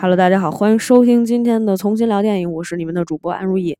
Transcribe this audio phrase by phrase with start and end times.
[0.00, 3.76] Hello，大家好，欢迎收听今天的重新聊电影，我是你们的主播安如意。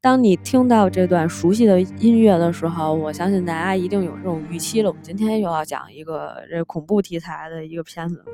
[0.00, 4.88] 当你听到这段熟悉的音乐的时候，我相信大家一定有这种预期了。
[4.88, 8.24] 我们今天又要讲一个这恐怖题材的一个片子。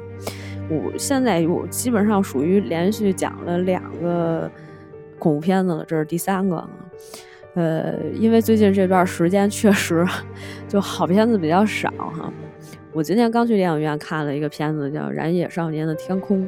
[0.70, 4.50] 我现在我基本上属于连续讲了两个
[5.18, 6.66] 恐怖片子了，这是第三个。
[7.52, 10.02] 呃，因为最近这段时间确实
[10.66, 12.32] 就好片子比较少哈。
[12.94, 16.42] 我今天刚去电影院看了一个片子，叫《燃野少年的天空》。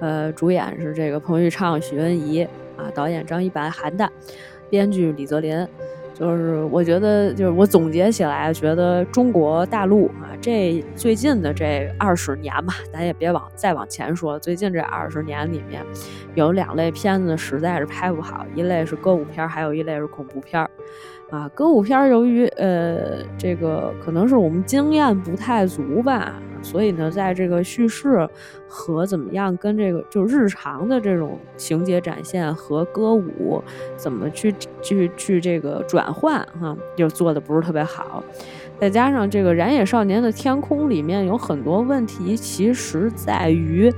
[0.00, 2.42] 呃，主演是这个彭昱畅、许文怡
[2.76, 4.08] 啊，导演张一白、韩旦，
[4.68, 5.66] 编剧李泽林。
[6.16, 15.82] 就是我觉得，就是我总结起来，觉得中国大陆啊，这最近的这二十年吧，咱也别往再往前说，最近这二十年里面，
[16.36, 20.70] 有两类片子实在是拍不好，一类是歌舞片，还有一类是恐怖片儿。
[21.34, 26.40] 啊，歌舞片由于呃，这个可能是我们经验不太足吧。
[26.62, 28.28] 所以呢，在这个叙事
[28.68, 33.60] 和怎么样跟这个就日常的这种情节展现和歌舞
[33.96, 38.22] 怎么去去去这个转换哈，就做的不是特别好。
[38.78, 43.92] 再加上这个《燃野少年的天空》里面有很多问题，其实在于。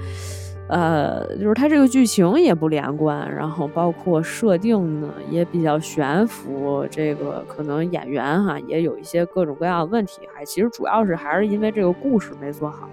[0.69, 12.89] 呃，就是它这个剧情也不连贯，然后包括设定呢也比较悬浮，这个可能演员哈也有一些各种各样的问题，还其实主要是还是因为这个故事没做好，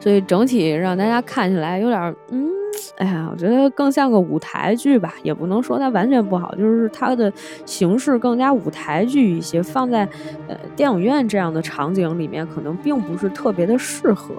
[0.00, 2.48] 所以整体让大家看起来有点嗯，
[2.96, 7.30] 哎呀，我觉得更像个舞台剧吧，也不能说它完全不好，就是它的
[7.66, 10.08] 形式更加舞台剧一些，放在
[10.48, 14.34] 呃电影院这样的场景里面，可能并不是特别的适合。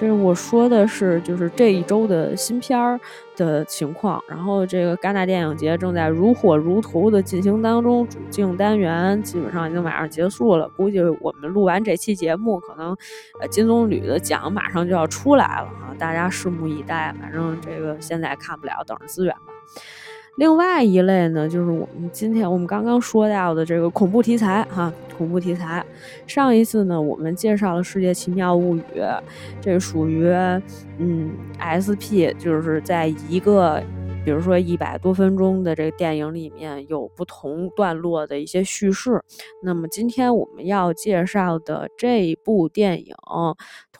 [0.00, 2.98] 就是我说的是，就是这一周的新片儿
[3.36, 4.18] 的情况。
[4.26, 10.66] 然后这个戛纳电影节正在如火如荼的进行当中，主竞单元基本上已经马上结束了。
[10.74, 12.96] 估计我们录完这期节目，可能
[13.42, 17.14] 呃金棕榈的奖马上就要出来了啊，大家拭目以待。
[17.20, 19.52] 反正这个现在看不了，等着资源吧。
[20.36, 24.90] 另外一类呢，就是我们今天我们刚刚说到的这个恐怖题材哈，
[25.20, 25.84] 恐怖题材。
[26.26, 28.82] 上一次呢，我们介绍了《世界奇妙物语》，
[29.60, 30.26] 这属于
[30.96, 33.82] 嗯 SP，就是在一个
[34.24, 39.22] 比如说一百多分钟的这个电影里面有不同段落的一些叙事。
[39.62, 43.14] 那么今天我们要介绍的这部电影。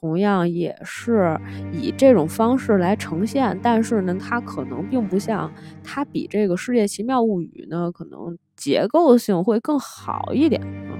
[0.00, 1.38] 同样也是
[1.72, 5.53] 以这种方式来呈现，但是呢，它可能并不像
[5.84, 10.97] 它比这个《世界奇妙物语》呢，可能结构性会更好一点啊，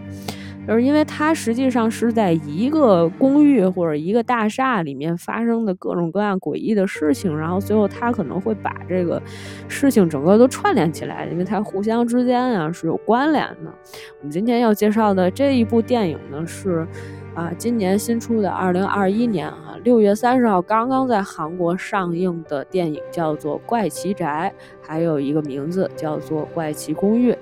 [0.69, 9.22] 就是因为它实际上是在一个公寓或者一个大厦里面发生的各种各样诡异的事情，然后最后它可能会把这个
[9.66, 13.72] 事情整个都串联起来，因为它互相之间啊是有关联的。
[14.19, 16.87] 我们今天要介绍的这一部电影呢是。
[17.35, 24.53] 啊，今年新出的二零二一年啊，六月三十号刚刚在韩国上映的电影叫做《怪奇宅》，
[24.87, 27.33] 还有一个名字叫做《怪奇公寓》。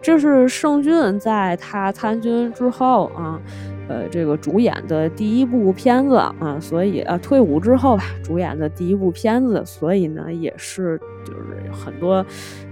[0.00, 3.40] 这是盛俊在他参军之后啊，
[3.88, 12.24] 呃，这个主演的第一部片子啊，所以啊，退伍之后吧，主演的第一部片子，所以呢，也是就是很多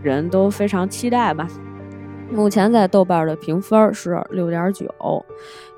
[0.03, 1.47] 人都非常期待吧。
[2.31, 4.87] 目前在豆瓣的评分是六点九，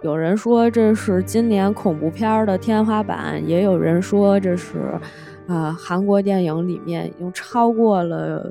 [0.03, 4.99] 有人说这是今年恐怖片的天花板，也有人说这是，
[5.47, 8.51] 啊，韩国电影里面已经超过了，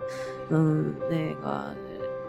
[0.50, 1.64] 嗯，那个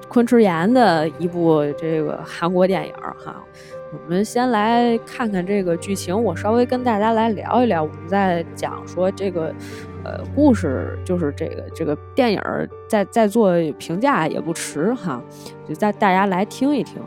[0.09, 3.45] 昆池岩的一部这个韩国电影哈。
[3.93, 9.55] 我们先来看看这个剧情，我稍微跟大家来聊一聊，我们再讲说这个。
[10.07, 12.41] 呃，故事就是这个这个电影
[12.87, 15.21] 在在做评价也不迟哈，
[15.69, 17.03] 就在大家来听一听。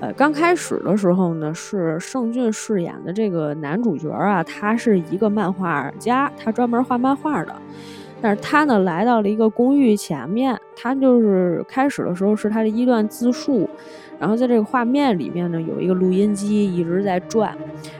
[0.00, 7.54] 呃，刚开始的时候呢，是盛俊饰演的这个男主角啊，他是一个漫画家，他专门画漫画的。
[8.22, 13.68] 但是他呢，来到了一个公寓前面，他就是开始的时候是他的一段自述。
[14.22, 17.58] 然后在这个画面里面呢，有一个录音机一直在转，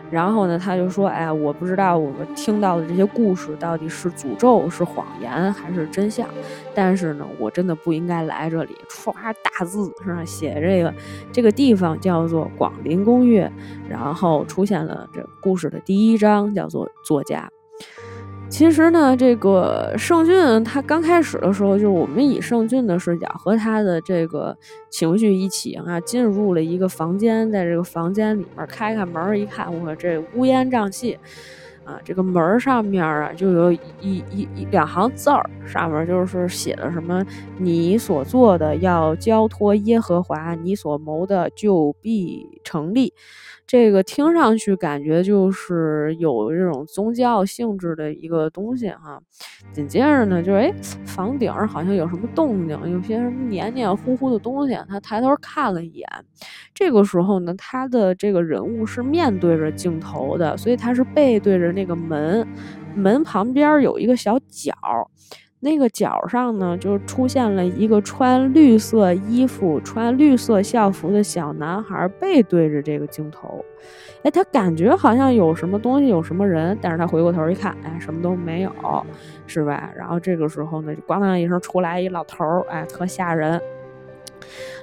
[0.09, 6.29] 然后呢，他就说：“哎，我不知道我们听到的这些故事到底是诅咒、是谎言还是真相，
[6.77, 10.95] 但是呢，我真的不应该来这里。”唰，大字上写这个
[11.33, 13.45] 这个地方叫做广林公寓，
[13.89, 17.51] 然后出现了这故事的第一章，叫做作家。
[18.53, 24.55] 其实呢，这个盛俊他刚开始的时候，就是我们以盛俊的视角和他的这个
[24.91, 31.19] 情绪一起啊，进入了一个房间，在这个房间里面开开门一看，我这乌烟瘴气。
[31.85, 37.27] 啊，这个门上面啊，就有一一一两行字儿，上面就是写的什么
[37.59, 43.13] ：“你所做的要交托耶和华，你所谋的就必成立。
[43.67, 49.20] 这个听上去感觉就是有这种宗教性质的一个东西哈。
[49.73, 50.73] 紧接着呢，就是哎，
[51.06, 54.76] 房顶好像有什么动静，有些什么黏黏糊糊的东西。
[54.88, 56.06] 他抬头看了一眼，
[56.75, 62.47] 这个时候呢，他的这个人物是面对着镜头的，所以他是背对着那个门，
[62.94, 64.75] 门旁边有一个小角。
[65.64, 73.64] 那个角上呢，就出现了一个穿绿色衣服、穿绿色校服的小男孩，背对着这个镜头。
[74.25, 78.73] 哎，他感觉好像有什么东西，有什么人，但是他回过头一看，哎，什么都没有，
[79.47, 79.88] 是吧？
[79.97, 83.61] 然后这个时候呢，就咣当一声出来一老头儿，哎，特吓人。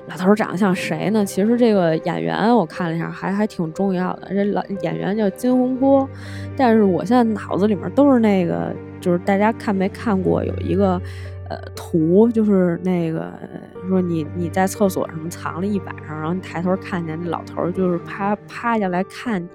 [0.07, 1.25] 老头长得像谁呢？
[1.25, 4.29] 其实这个演员我看了一下，还还挺重要的。
[4.29, 6.07] 这老演员叫金洪波，
[6.55, 8.73] 但是我现在脑子里面都是那个。
[8.99, 11.01] 就是大家看没看过有一个，
[11.49, 13.31] 呃，图，就是那个
[13.87, 19.49] 说你你在厕所什么藏了一晚上，然后你抬头看见那老头就是趴趴下来看你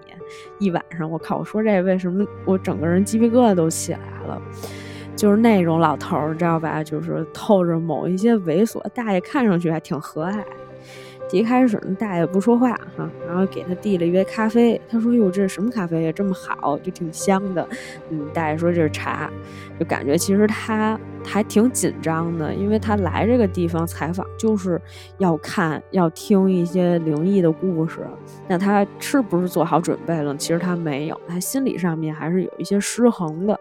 [0.58, 1.11] 一晚上。
[1.11, 4.41] 我靠，我说这为什么我整个人鸡皮疙瘩都起来了？
[5.17, 6.82] 就是那种老头，你知道吧？
[6.82, 10.43] 就是透着某一些猥琐，大爷看上去还挺和蔼。
[11.35, 14.81] 一开始呢，大爷不说话哈，然后给他递了一杯咖啡。
[14.89, 16.13] 他说：“哟，这是什么咖啡呀？
[16.13, 17.69] 这么好，就挺香的。”
[18.09, 19.29] 嗯，大爷说这是茶，
[19.77, 24.81] 就感觉其实他还挺紧张的，因为他来这个地方采访就是
[25.19, 28.07] 要看、要听一些灵异的故事。
[28.47, 30.37] 那他是不是做好准备了？
[30.37, 33.59] 其实他没有，他心理上面还是有一些失衡的。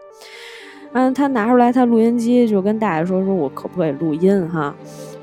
[0.92, 4.48] 嗯，他拿出来他录音机，就跟大爷说：“说我可不可以录音？
[4.48, 4.72] 哈。”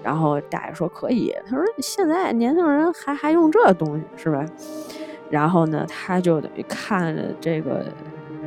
[0.04, 4.46] 然后大爷说可以，他说现在年轻人还还用这东西是吧？
[5.30, 7.86] 然后呢，他就等于看这个，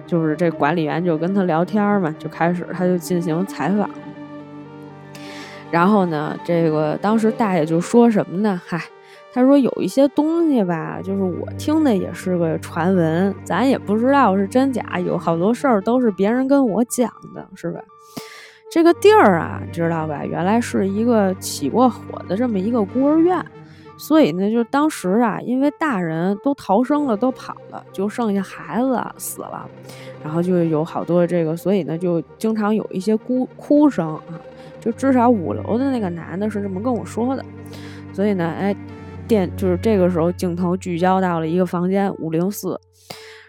[0.06, 3.88] 就是这管理员就跟他聊天嘛，就开始他就进行采访。
[5.70, 8.60] 然后呢，这个当时大爷就说什么呢？
[8.66, 8.80] 嗨，
[9.32, 17.80] 他说有一些东西吧，就是我听的也是个传闻，咱也不知道是真假，有好多事儿都是别人跟我讲的，是吧？
[18.74, 20.24] 这个地儿啊，知道吧？
[20.24, 23.40] 原来是一个起过火的这么一个孤儿院，
[23.96, 29.64] 所以呢，就当时啊，因为大人都逃生了，都跑了，就剩下孩子死了，
[30.24, 34.24] 然后就有好多这个，所以呢，就经常有一些哭哭声啊，
[34.80, 37.44] 就至少五楼的那个男的是这么跟我说的，
[38.12, 38.74] 所以呢，哎，
[39.28, 42.80] 电就是这个时候镜头聚焦到了一个房间五零四。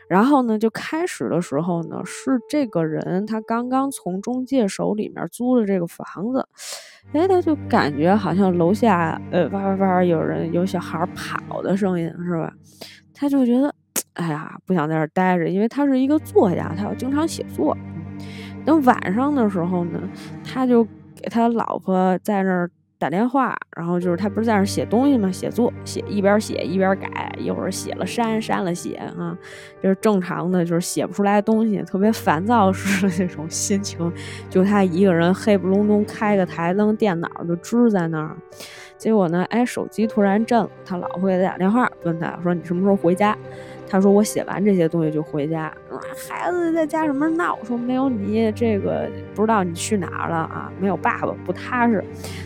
[0.08, 6.48] 然后呢，就开始的时候呢，是这个人他刚刚从中介手里面租了这个房子，
[7.14, 12.54] 哎，他就感觉好像楼下呃哇哇哇有人有小孩跑的声音是吧？
[13.14, 13.74] 他就觉得
[14.14, 17.76] 哎呀不想在这儿待着，因为他是一个作家，他要经常写作。
[18.66, 20.00] 等晚上的时候呢，
[20.44, 20.84] 他就
[21.16, 22.70] 给他老婆在那儿。
[22.98, 25.30] 打电话，然后就是他不是在那写东西吗？
[25.32, 29.38] 写作，写一边写一边改，一会儿写了删，删了写啊，
[29.84, 34.12] 就是正常的，就是写不出来东西，特别烦躁似的那种心情。
[34.50, 38.36] 就他一个人黑不隆咚开个台灯，电脑就支在那儿。
[38.98, 43.38] 结果呢，哎，手机突然震，他老婆给他打电话，问他说：“你什么时候回家？”
[43.88, 45.72] 他说：“我写完这些东西就回家。”
[46.28, 47.58] 孩子在家什么闹？
[47.64, 50.72] 说没有你，这个不知道你去哪儿了啊？
[50.80, 52.04] 没有爸爸不踏实。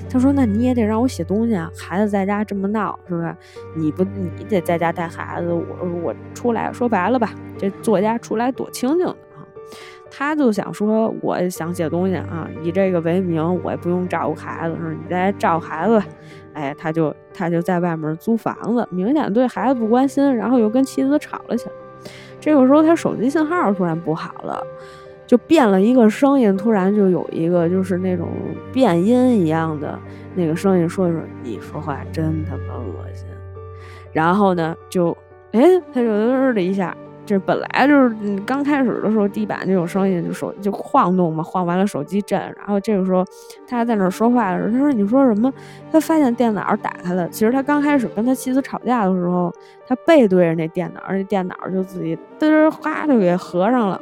[0.10, 1.70] 他说：“那你也得让我写东西啊！
[1.78, 3.36] 孩子在家这么闹，是不是？
[3.76, 5.66] 你不你得在家带孩子，我
[6.04, 9.46] 我出来说白了吧，这作家出来多清静的啊！
[10.10, 16.02] 他就想说，我想写东西啊，以这个为名，我也不用照顾孩子，说你在照顾孩子。”
[16.54, 21.72] 哎，他就他就在外面租房子，明显对孩子不关心，然后又跟妻子吵了起来。
[22.40, 24.66] 这个时候，他手机信号突然不好了，
[25.28, 28.30] 就变了一个声音，突然就有一个就是那种
[28.72, 30.00] 变音一样的
[30.36, 33.26] 那个声音，说说你说话真他妈恶心。
[34.12, 35.16] 然后呢，就
[35.52, 35.62] 哎，
[35.94, 36.96] 他就嗯的一下。
[37.30, 43.24] 这本来就是刚开始的时候，地板就有声音，就手就晃动嘛，晃完了手机震，然后这个时候
[43.68, 45.54] 他还在那儿说话的时候，他说：“你说什么？”
[45.94, 47.30] 他发现电脑打开了。
[47.30, 49.54] 其实他刚开始跟他妻子吵架的时候，
[49.88, 54.02] 他背对着那电脑，那电脑就自己嘚哗就给合上了。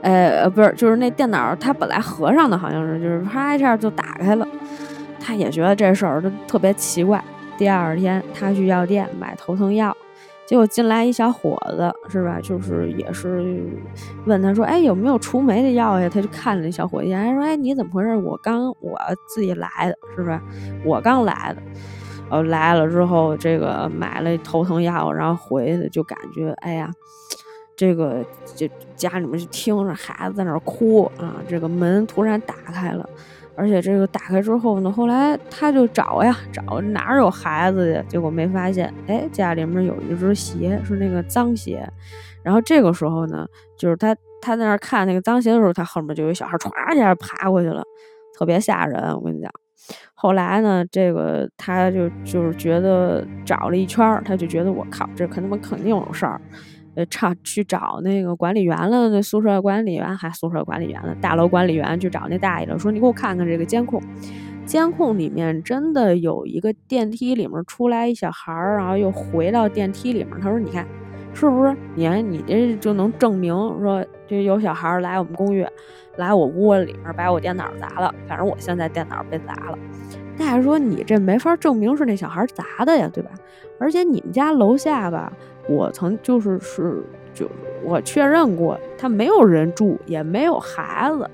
[0.00, 4.48] 呃，不是，就是那电脑他本来合上的，好像是就是啪一下就打开了。
[5.20, 7.22] 他也觉得这事儿就特别奇怪。
[7.58, 9.94] 第二天他去药店买头疼药。
[10.46, 12.38] 结果进来一小伙子，是吧？
[12.40, 13.66] 就是也是
[14.26, 18.14] 问他说：“哎，有没有除霉的药呀？”他就看了那小伙子，还说：“哎，你怎么回事？
[18.16, 20.40] 我刚我自己来的，是吧？
[20.84, 21.62] 我刚来的。
[22.28, 26.90] 呃，来了之后，这个买了头疼药，然后回去就感觉，哎呀，
[27.76, 28.24] 这个
[28.54, 31.36] 就家里面就听着孩子在那哭啊。
[31.48, 33.08] 这个门突然打开了，
[33.56, 38.04] 而且这个打开之后呢，后来他就找呀找，哪有孩子呀？
[38.06, 41.88] 结果没发现，哎，家里面有一只鞋，是那个脏鞋。
[42.42, 43.46] 然后这个时候呢，
[43.76, 47.82] 就是他他在那儿看那个脏鞋的时候，他后面就有小孩歘一下爬过去了，
[48.38, 49.02] 特别吓人。
[49.14, 49.50] 我跟你讲，
[50.14, 56.40] 后来呢，这个他就就是觉得找了一圈，他就觉得我靠，这肯定肯定有事儿。
[56.96, 64.02] 呃，找去找那个管理员了，那宿舍管理员还宿舍管理员了，大楼管理员去找那大爷了，说你给我看看这个监控，
[64.64, 70.40] 监控里面真的有一个电梯里面出来一小孩儿，然后又回到电梯里面。
[70.40, 70.86] 他说，你看
[71.34, 71.76] 是不是？
[71.94, 75.66] 你看你这就能证明说这有小孩儿来我们公寓，
[76.16, 78.14] 来我屋里面把我电脑砸了。
[78.26, 79.78] 反正我现在电脑被砸了。
[80.38, 83.30] 大爷说你这没法证明是那小孩砸的呀，对吧？
[83.78, 85.30] 而且你们家楼下吧。
[85.68, 87.02] 我曾就是是
[87.34, 87.50] 就
[87.82, 91.28] 我确认过，他没有人住，也没有孩子，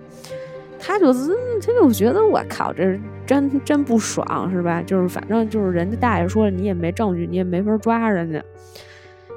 [0.79, 4.83] 他就他就觉得我靠，这真真不爽是吧？
[4.83, 8.43] 就是反正就是人家大爷说了，你也没证据，你也没法抓人家。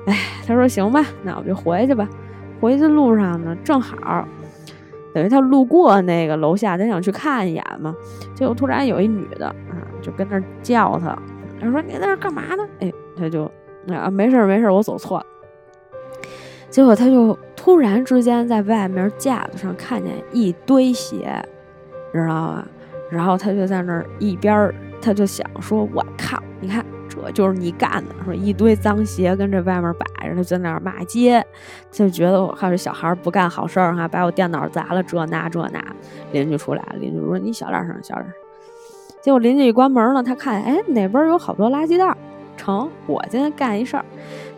[0.08, 2.08] 哎，他说行吧，那我就回去吧。
[2.62, 4.28] 回去路上呢，正好
[5.14, 7.96] 等于他路过那个楼下，他想去看一眼嘛，
[8.34, 11.18] 结果突然有一女的啊，就跟那叫他，
[11.60, 12.68] 他说你在这干嘛呢？
[12.80, 13.52] 哎，他就。
[13.94, 15.26] 啊，没事儿没事儿，我走错了。
[16.70, 21.44] 结果他就突然之间在外面架子上看见一堆鞋，
[22.12, 22.68] 知道吧？
[23.10, 31.46] 然后他就在那儿一边儿，他就想说：“我靠，你看这就是你干的，说一堆脏鞋跟这外面摆着，他在那儿骂街，
[31.92, 35.82] 就觉得我靠这小孩不干好事儿哈，把我电脑砸了这那这那。”
[36.34, 38.34] 邻居出来了，邻居说：“你小点声，小点声。”
[39.22, 42.18] 结果邻居一关门了，他看哎哪边有好多垃圾袋。
[42.56, 44.06] 成，我今天干一事儿，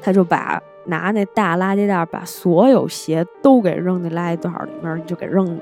[0.02, 5.62] 他就把拿那大垃圾袋，把所有鞋都给扔那垃圾袋里面，就给扔了。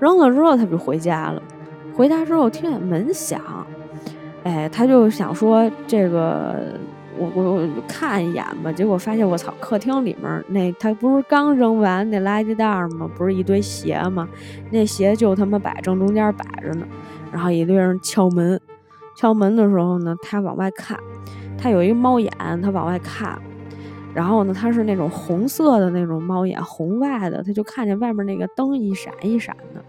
[0.00, 1.42] 扔了之后，他就回家了。
[1.94, 3.40] 回家之后，听见门响，
[4.42, 6.74] 哎，他就想说这个，
[7.16, 8.72] 我我我看一眼吧。
[8.72, 12.66] 结果发现，我操，客厅里面那他不是刚扔完那垃圾袋
[12.98, 13.08] 吗？
[13.16, 14.28] 不是一堆鞋吗？
[14.70, 16.86] 那鞋就他妈摆正中间摆着呢。
[17.32, 18.60] 然后一堆人敲门，
[19.16, 20.98] 敲门的时候呢，他往外看。
[21.56, 22.30] 他有一个猫眼，
[22.62, 23.38] 他往外看，
[24.14, 29.82] 然后呢，他是那种红色的那种猫眼，红外的，他就看见外面那个灯一闪一闪的，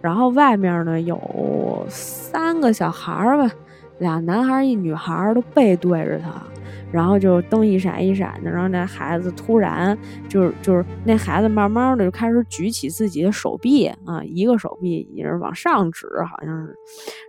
[0.00, 3.50] 然后外面呢有三个小孩儿吧，
[3.98, 6.30] 俩男孩一女孩都背对着他。
[6.92, 9.96] 然后就灯一闪一闪的，然后那孩子突然
[10.28, 16.74] 就是就是那孩子慢慢的就开始举起自己的手臂啊，一个手臂也是往上指，好像是。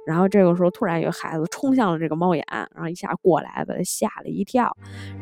[0.05, 4.71] 然后这个时候突然有孩子冲向了这个猫眼，然后一下过来把他吓了一跳。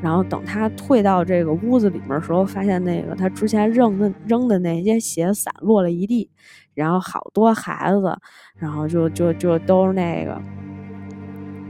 [0.02, 6.30] 然后等他退到这个屋子里面的时候，发现那个他之前扔的扔的那些鞋散落了一地，
[6.74, 8.16] 然后好多孩子，
[8.58, 10.40] 然后就就就都是那个。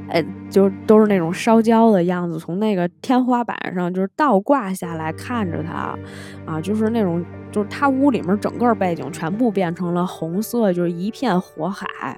[0.09, 5.97] 哎，就都是那种烧焦的样子，从那个天花板上就是倒挂下来看着他，
[6.45, 12.17] 啊，就是那种，就是他屋里面整个背景全部变成了红色，就是一片火海。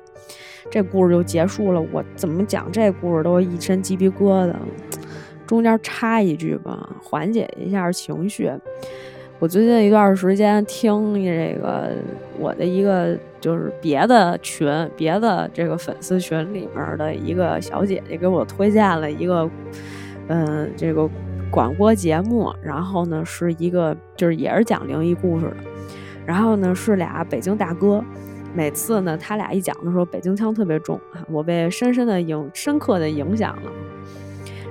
[0.69, 1.81] 这故事就结束了。
[1.93, 4.53] 我怎么讲这故事都一身鸡皮疙瘩。
[5.45, 8.51] 中间插一句吧，缓解一下情绪。
[9.39, 11.91] 我最近一段时间听这个
[12.39, 14.67] 我的一个就是别的群
[14.97, 19.47] 别的这个粉丝群里面的一个小姐姐给我推荐了一个
[20.27, 21.07] 嗯这个
[21.51, 25.57] 广播节目，然后呢是一个就是也是讲灵异故事的，
[26.25, 28.03] 然后呢是俩北京大哥，
[28.55, 33.71] 每次呢他俩一讲的时候北京腔特别重，我被深深的影深刻的影响了，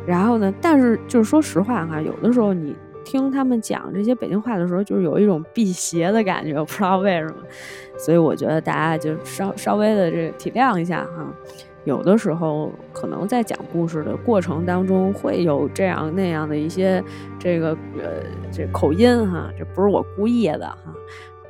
[0.05, 2.75] 然后呢但是就是说实话哈，有的时候你。
[3.07, 7.35] 听他们讲这些北京话的时候，就是有一种辟邪的感觉，我 不知道为什么，
[7.97, 11.25] 所以我觉得大家就稍稍微的这个体谅一下哈。
[11.85, 17.01] 有的时候可能在讲故事的过程当中会有这样那样的一些
[17.39, 20.93] 这个呃这口音哈，这不是我故意的哈，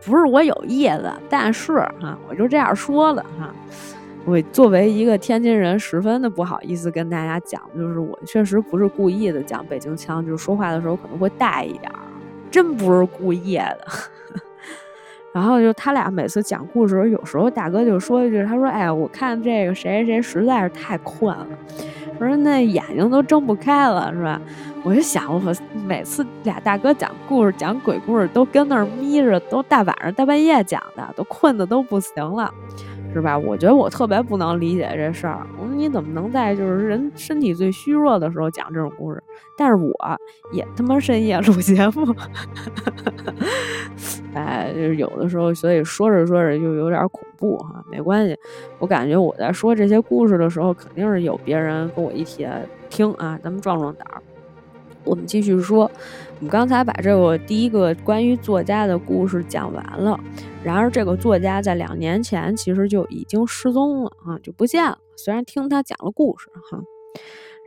[0.04, 3.50] 不是我有意的，但是哈我就这样说了哈。
[4.26, 12.00] 我作为一个天津人，十分的不好意思跟大家讲，就是我确实不是故意的讲北京腔，就是说话的时候可能会带一点儿，
[12.50, 13.86] 真不是故意的。
[15.32, 21.46] 然后就他俩每次讲故事，有时候大哥就说一句，他说：“哎，我看这个谁谁谁实在是太困了，
[22.18, 24.40] 我说那眼睛都睁不开了，是吧？”
[24.82, 25.40] 我就想，我
[25.86, 32.52] 每次俩大哥讲故事、讲鬼故事，都跟那儿眯着，都大晚上、大半夜讲的，都困的都不行了。
[33.12, 33.38] 是吧？
[33.38, 35.46] 我觉得我特别不能理解这事儿。
[35.58, 39.22] 我说你怎么能在就是人身体最虚弱的时候讲这种故事？
[39.56, 39.92] 但是我
[40.52, 42.14] 也他妈深夜录节目，
[44.34, 47.82] 哎，就是有的时候，所以说着说着就有点恐怖哈。
[47.90, 48.36] 没关系，
[48.78, 52.46] 我感觉我在说这些故事的时候，肯定是有别人跟我一起
[52.90, 54.22] 听啊，咱们壮壮胆儿。
[55.06, 55.90] 我们继续说，
[56.38, 60.18] 我们刚才把这个第一个关于作家的故事讲完了。
[60.62, 64.98] 然而，这个作家在两年前其实就已经失踪了啊，就不见了。
[65.16, 66.82] 虽然听他讲了故事哈，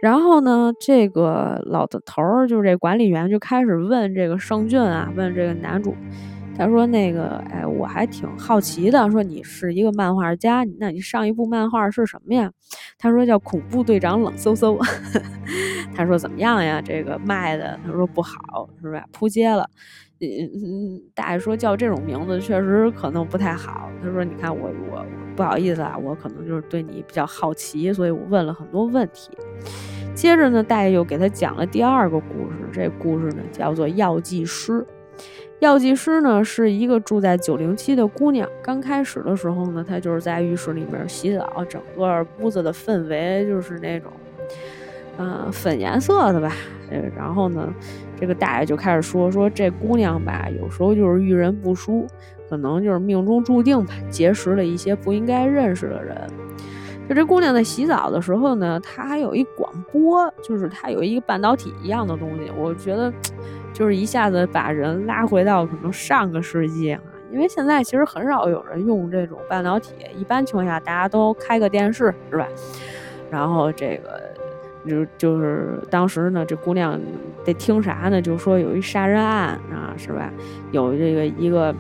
[0.01, 5.95] 然后呢，这个老的头儿就是这管理员就开始问这个盛俊啊，问这个男主。
[6.59, 9.09] 他说：“那个，哎，我还挺好奇的。
[9.09, 12.51] 说你是一个漫画家，那你上一部漫画是什么呀？”
[12.99, 14.77] 他说：“叫《恐怖队长冷飕飕》。
[15.95, 16.81] ”他说：“怎么样呀？
[16.83, 19.05] 这个卖的？”他说：“不好，是吧？
[19.13, 19.69] 扑街了。”
[20.19, 23.89] 嗯嗯，大爷说叫这种名字确实可能不太好。
[24.03, 25.05] 他说：“你看我我
[25.37, 29.31] 不好意思啊，我可能就是对你比较好奇，所以我问了很多问题。”
[30.13, 32.67] 接着呢，大爷又给他讲了第二个故事。
[32.73, 34.73] 这故事呢叫做《药剂师》。
[35.59, 38.47] 药剂师呢是一个住在九零七的姑娘。
[38.63, 44.09] 刚开始的时候呢，她就是在浴室里面洗澡，整个屋子的氛围就是那种，
[45.17, 46.53] 呃，粉颜色的吧。
[46.89, 47.73] 呃，然后呢，
[48.17, 52.07] 这个大爷就开始说说这姑娘吧，有时候就是遇人不淑，
[52.49, 56.15] 可能就是命中注定吧，结识了一些不应该认识的人。
[57.09, 63.11] 就这姑娘在洗澡的时候呢，她还有一广播，就是她有一个半导体一样的东西，我觉得。
[63.79, 72.45] 就是一下子把人拉回到可能上个世纪啊，因为现在其实很少有人用这种半导体，一般情况下大家都开个电视是吧？
[73.31, 74.21] 然后这个
[74.85, 76.99] 就就是当时呢，这姑娘
[77.45, 78.21] 得听啥呢？
[78.21, 80.29] 就说有一杀人案啊，是吧？
[80.71, 81.73] 有这个一个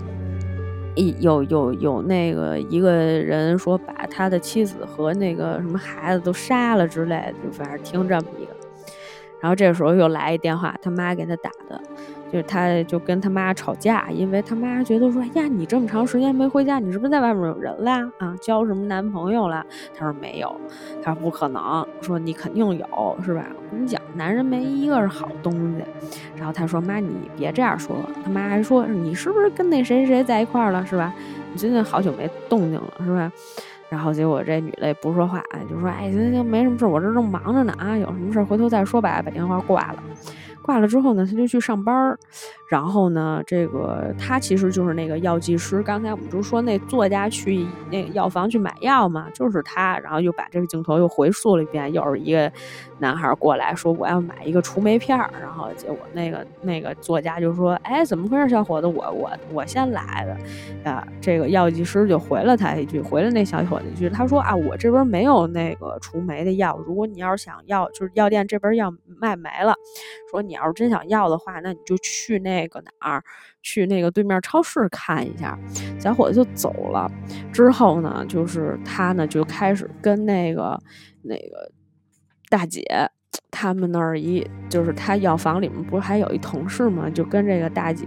[0.95, 8.58] 一有有有那个一个人说把他的妻子和那个什么孩子都杀了之类的，就反正听这么一个。
[9.41, 11.81] 然后这时候又来一电话，他妈给他打的。
[12.31, 18.07] 就是他，就跟他妈吵架，因为他妈觉得说呀，你这么长时间没回家，你是不是在外面有人啦？
[18.19, 19.65] 啊，交什么男朋友了？
[19.97, 20.55] 他说没有，
[21.01, 23.43] 他说不可能，说你肯定有，是吧？
[23.55, 25.83] 我跟你讲，男人没一个是好东西。
[26.35, 27.95] 然后他说妈，你别这样说。
[28.23, 31.11] 他妈还说你是不是跟那谁谁在一块了，是吧？
[31.51, 33.31] 你最近好久没动静了，是吧？
[33.89, 40.03] 然后结果这女的也不说话，就说哎行行，没什么事，我这正忙着呢啊，有什么事回头再说吧，把电话挂了。
[40.69, 42.19] 挂了之后呢，他就去上班儿。
[42.69, 45.81] 然后呢，这个他其实就是那个药剂师。
[45.81, 49.97] 刚才我们不是说那作家去那个药房去买药嘛，就是他。
[49.97, 52.51] 然后又把这个镜头又回溯了一遍，又是一个
[52.99, 55.31] 男孩过来说我要买一个除霉片儿。
[55.41, 58.85] 然后结果那个那个作家就说：“哎，怎么回事，小伙子？
[58.85, 60.37] 我我我先来的。”
[60.87, 66.79] 啊，这个药剂师就回了他一句，回了那小伙子一句，他说：“啊，我这边没有那个除霉的药。
[66.85, 69.73] 如果你要是想要，就是药店这边药卖没了。
[70.29, 73.23] 说你要是真想要的话，那你就去那。”个哪儿
[73.63, 75.57] 去那个对面超市看一下，
[75.99, 77.09] 小伙子就走了。
[77.51, 80.77] 之后呢，就是他呢就开始跟那个
[81.23, 81.71] 那个
[82.49, 82.83] 大姐
[83.49, 87.09] 他们那儿一，就是他药房里面不是还有一同事嘛？
[87.09, 88.05] 就跟这个大姐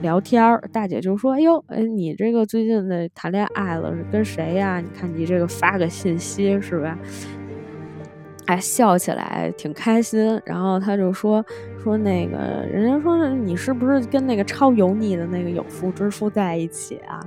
[0.00, 0.62] 聊天儿。
[0.72, 4.80] 大姐就说：“哎呦，哎，你这个最近的谈恋爱了，是跟谁呀？
[4.80, 6.98] 你看你这个发个信息是吧？”
[8.50, 11.44] 还笑起来挺开心，然后他就说
[11.84, 12.36] 说那个
[12.68, 17.24] 人家说你是不是跟那个超油腻的那个有妇之夫在一起啊？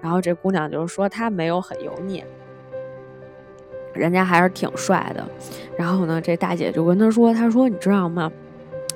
[0.00, 2.24] 然后这姑娘就说她没有很油腻，
[3.92, 5.28] 人家还是挺帅的。
[5.76, 8.32] 然后呢，这大姐就跟他说，她说你知道吗？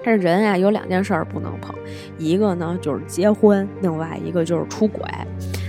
[0.03, 1.75] 这人呀有两件事不能碰，
[2.17, 5.03] 一个呢就是结婚，另外一个就是出轨。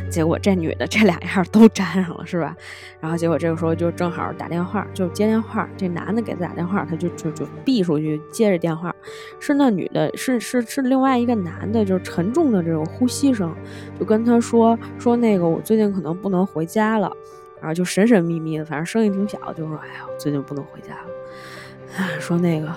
[0.10, 2.56] 结果这女的这两样都沾上了，是吧？
[3.00, 5.70] 然后结果这个时候就正好打电话，就接电话。
[5.78, 8.94] 这男的给他打电话，他就就就避出去接着电话。
[9.40, 13.54] 是那女的，是是是另外一个男的，就是沉重的这种呼吸声，
[14.00, 17.12] 就跟他说说那个我最近可能不能回家了。
[17.60, 22.20] 然后就神神秘秘的，反正声音挺小，就说哎呀，我最近不能回家了。
[22.20, 22.72] 说那个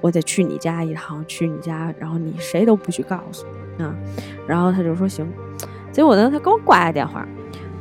[0.00, 3.46] 我得去你家一趟，去你家，然后你谁都不许告诉
[3.78, 3.94] 啊。
[4.46, 5.26] 然后他就说行。
[5.90, 7.26] 结果呢，他刚挂下电话，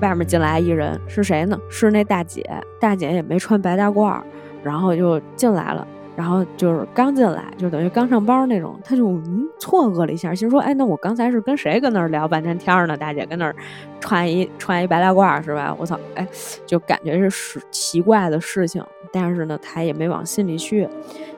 [0.01, 1.59] 外面进来一人，是谁呢？
[1.69, 2.43] 是那大姐。
[2.79, 4.21] 大姐也没穿白大褂，
[4.63, 5.87] 然后就进来了。
[6.15, 8.79] 然后就是刚进来，就等于刚上班那种。
[8.83, 12.97] 他就嗯错愕了一下，心说：“哎，那我刚才是跟谁跟那儿聊半天天呢？
[12.97, 13.55] 大姐跟那儿
[13.99, 15.75] 穿一穿一白大褂是吧？
[15.77, 15.95] 我操！
[16.15, 16.27] 哎，
[16.65, 20.87] 就感觉是是奇怪的事情，但是呢，他也没往心里去。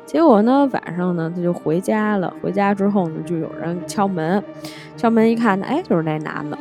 [0.05, 2.33] 结果呢，晚上呢，他就回家了。
[2.41, 4.43] 回家之后呢，就有人敲门，
[4.97, 6.57] 敲门一看，哎，就是那男的。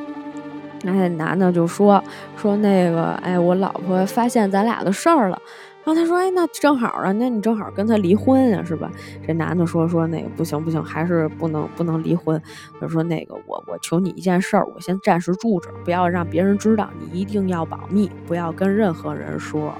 [0.84, 2.02] 那男的就说
[2.36, 5.40] 说那个，哎，我老婆发现咱俩的事儿了。
[5.84, 8.90] 然后他说，哎，那正好啊，那你正好跟他离婚呀，是吧？
[9.26, 12.40] 这男的说说那个不行不行，还是不能不能离婚。
[12.78, 19.72] 他说那个我我求你一件事儿，我先暂时住着，不要让别人知道，你一定要保密，不要跟任何人说。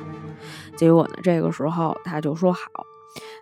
[0.78, 2.60] 结果呢，这个时候他就说好。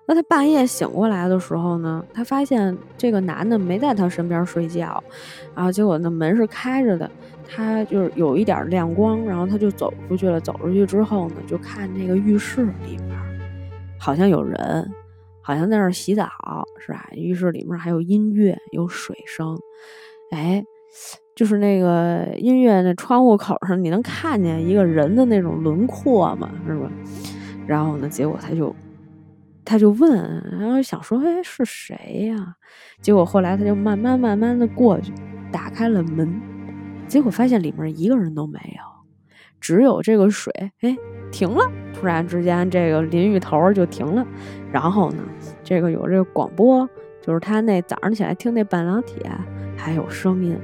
[0.06, 5.02] 那他半夜醒过来的时候呢，他发现这个男的没在他身边睡觉，
[5.54, 7.10] 然后结果那门是开着的，
[7.46, 10.40] 他就是有一点亮光，然后他就走出去了。
[10.40, 13.18] 走出去之后呢，就看那个浴室里面
[13.98, 14.88] 好像有人，
[15.42, 16.28] 好像在那儿洗澡，
[16.78, 17.08] 是吧？
[17.12, 19.58] 浴室里面还有音乐，有水声，
[20.30, 20.64] 哎，
[21.36, 26.90] 就是那个音乐那窗户口上你能看见一个人的那种轮廓嘛，是吧？
[27.64, 28.74] 然后呢，结果他就。
[29.68, 32.54] 他就问，然后想说，哎，是谁呀？
[33.00, 35.12] 结果后来他就慢慢慢慢的过去，
[35.50, 36.40] 打开了门，
[37.08, 38.82] 结果发现里面一个人都没有，
[39.60, 40.96] 只有这个水，哎，
[41.32, 41.68] 停了。
[41.92, 44.24] 突然之间，这个淋浴头就停了。
[44.70, 45.24] 然后呢，
[45.64, 46.88] 这个有这个广播，
[47.20, 49.28] 就是他那早上起来听那半两铁
[49.76, 50.56] 还有声音。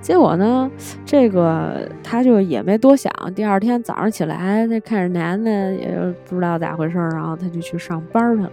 [0.00, 0.70] 结果呢，
[1.04, 3.12] 这个他就也没多想。
[3.34, 8.50] 第二天早上起来，那看着男的，也不知道咋回事儿，然后他就去上班去了。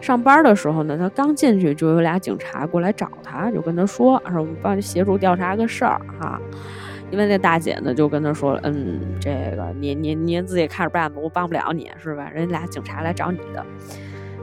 [0.00, 6.40] 上班的时候呢，他刚进去就有俩警察过来找他，就跟他说：“说我们帮你协助调查个事儿哈。”
[7.10, 12.30] 因为那大姐呢就跟他说：“嗯，这个你你您自己看着办吧，我帮不了你，是吧？
[12.32, 13.66] 人俩警察来找你的。”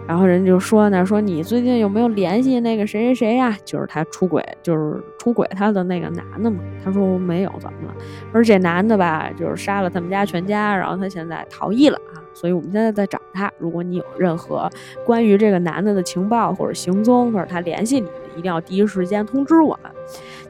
[0.08, 3.58] 然后人就说呢，说你最近有没有联系那个谁谁谁呀？
[3.66, 6.60] 就是他出轨，就是出轨他的那个男的嘛。
[6.84, 7.96] 他说没有，怎么了？
[8.32, 12.22] 而这男的吧，就是杀了他们家全家，然后他现在逃逸了啊。
[12.34, 13.52] 所以我们现在在找他。
[13.58, 14.70] 如果你有任何
[15.06, 19.92] 关于这个男的的情报或者行踪，或者他联系你，一定要第一时间通知我们。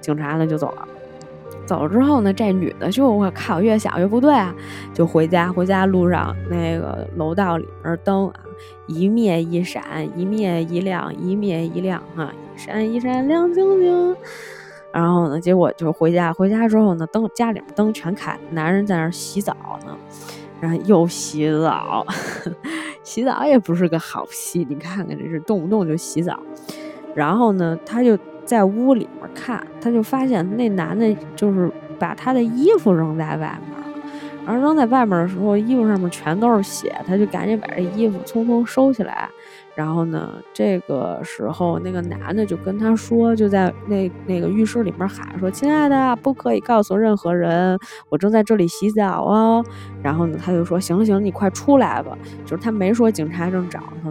[0.02, 0.88] 警察呢就走了。
[1.66, 4.54] 走了之后呢，这女的就我靠，越想越不对啊，
[4.94, 5.52] 就回家。
[5.52, 8.40] 回家路上那个楼道里面灯啊。
[8.88, 9.84] 一灭一闪，
[10.16, 14.16] 一灭一亮，一灭一亮，哈，一闪一闪亮晶晶。
[14.92, 19.54] 然后呢，结果就回家，回家之后呢，灯家里面灯全开，男人在那儿洗澡
[19.86, 19.98] 呢，
[20.62, 22.06] 然后又洗澡，
[23.04, 26.40] 洗澡也不是个好戏，你看看这是动不动就洗澡。
[27.14, 33.85] 然后呢，他就在屋里面看，他就发现那男的就是把他的衣服扔在外面。
[34.46, 39.28] 然后扔在外面的时候，衣服上面全都是血，他就赶紧把这衣服匆匆收起来。
[39.74, 47.78] 然后呢，这个时候那个男的就跟他说，就在那那个浴室里面喊说：“亲爱的，不可以告诉任何人，
[48.08, 49.66] 我正在这里洗澡哦。”
[50.02, 54.10] 然后呢，他就说：“行了行了，你快出来吧。”就是他没说警察正找他。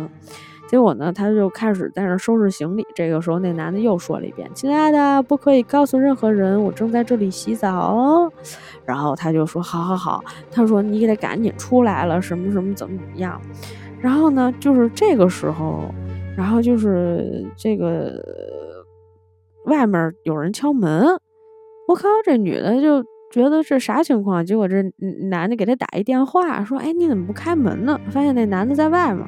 [0.67, 2.85] 结果呢，他就开始在那收拾行李。
[2.95, 8.33] 这个时候，那男的又说了一遍：“亲爱的，不可以告诉任何人，我正在这里洗澡哦。”
[8.85, 13.41] 然后他就说：“好好好。”他说：“你得赶紧出来了，什么什么怎么怎么样。”
[14.01, 15.85] 然后呢，就是这个时候，
[16.37, 18.21] 然后就是这个
[19.67, 21.07] 外面有人敲门。
[21.89, 24.45] 我靠，这女的就觉得这啥情况？
[24.45, 24.83] 结果这
[25.29, 29.25] 男的给她打一电话，说：“哎，你怎么不开门呢？”发现那男的在外面。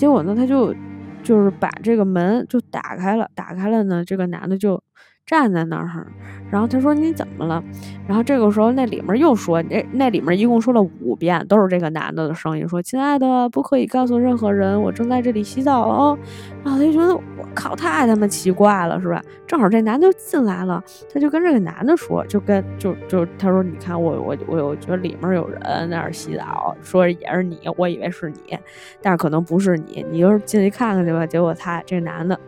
[0.00, 0.74] 结果呢，他就
[1.22, 4.82] 就是把这个门就打开了，打开了呢，这个男的就。
[5.26, 6.08] 站在那儿，
[6.50, 7.62] 然后他说你怎么了？
[8.08, 16.18] 然后这个时候那里面又说，那那里面一共说了五遍，都是这个男的的声音，说亲爱的，不可以告诉任何人，我正在这里洗澡哦。
[16.64, 17.14] 然后他就觉得
[17.54, 19.22] 靠，太他妈奇怪了，是吧？
[19.46, 20.82] 正好这男的进来了，
[21.12, 28.58] 他就跟这个男的说，就跟就就他说，你看我我我我觉得里面有人在那儿洗澡，说也是你，我以为是你，
[29.02, 31.26] 但是可能不是你，你就是进去看看去吧。
[31.26, 32.38] 结果他这男的。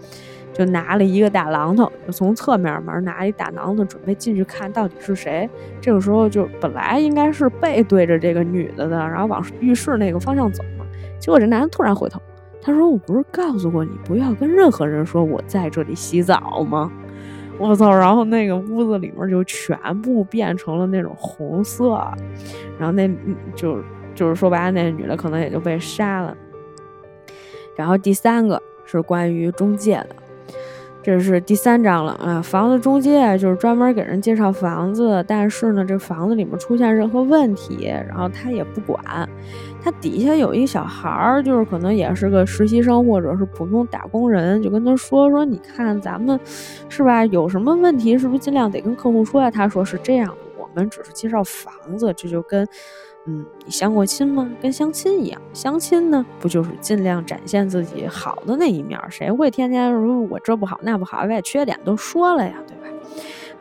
[0.54, 5.48] 就拿了一个大榔头，就从侧面门拿一大榔头，准备进去看到底是谁。
[5.80, 10.84] 这个时候就本来应该是背对着这个女的的，然后往浴室那个方向走嘛。
[11.18, 12.20] 结果这男的突然回头，
[12.62, 16.90] 他说：“我不是告诉过你不要跟任何人说我在这里洗澡吗？”
[17.58, 17.94] 我操！
[17.94, 21.90] 然后那个屋子里面就全部变成了那种红色，
[22.78, 23.08] 然后那
[23.54, 23.78] 就
[24.14, 26.34] 就是说白了，那女的可能也就被杀了。
[27.76, 30.16] 然后第三个是关于中介的。
[31.02, 32.40] 这是第三章了啊！
[32.40, 39.28] 房子中介就是专门给人介绍房子，但是呢，这房子里面出现任何问题，然后他也不管。
[39.82, 46.38] 他底下有一小孩儿，就是可能也是个实习生或者是普通打工人，就跟他说说，你看咱们
[46.88, 47.24] 是吧？
[47.26, 49.50] 有什么问题是不是尽量得跟客户说呀？
[49.50, 52.66] 他说是这样，我们只是介绍房子，这就跟。
[53.24, 54.50] 嗯，你相过亲吗？
[54.60, 58.98] 跟相亲一样，相亲呢，不就是尽量展现自己好的那一面？
[59.10, 62.81] 谁会天天说我这不好那不好，把缺点都说了呀，对吧？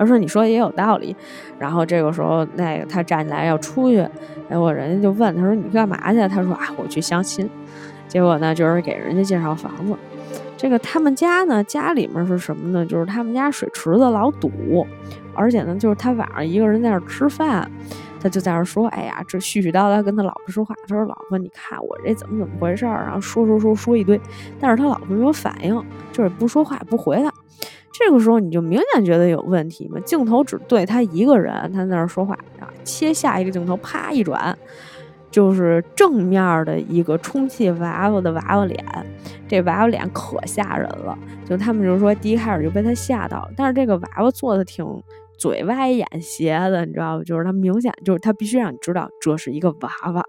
[0.02, 1.16] 他说：“你说的也有道理。”
[1.60, 3.98] 然后这个时候，那个他站起来要出去，
[4.50, 7.48] 结果人家就问他说：“你干嘛去？”他说：“啊，我去相亲。”
[8.10, 9.96] 结果呢，就是给人家介绍房子。
[10.58, 12.86] 这个他们家呢，家里面是什么呢？
[12.86, 14.86] 就是他们家水池子老堵，
[15.34, 17.70] 而且呢，就是他晚上一个人在那儿吃饭。
[18.20, 20.76] 他就在那说：“哎呀，这絮絮叨叨跟他老婆说话。
[20.88, 24.20] 他说：‘老婆，你看我这怎么怎么回事儿？’然后说说说说一堆，
[24.60, 27.34] 但是他老婆没有反应，就是不说话不回他。
[28.04, 30.00] 这个时候你就明显觉得有问题嘛。
[30.02, 32.68] 镜头只对他一个人，他在那儿说话啊。
[32.84, 34.58] 切下一个镜头，啪一转，
[35.30, 38.84] 就是正面的一个充气娃娃的娃娃脸。
[39.48, 43.52] 这娃娃脸可吓人了，就他们就说第一开始就被他吓到了。
[43.56, 44.86] 但是这个娃娃做的挺……
[45.38, 47.24] 嘴歪眼斜的，你知道吧？
[47.24, 50.24] 就是他明显就是他必须让你知道这是一个娃娃。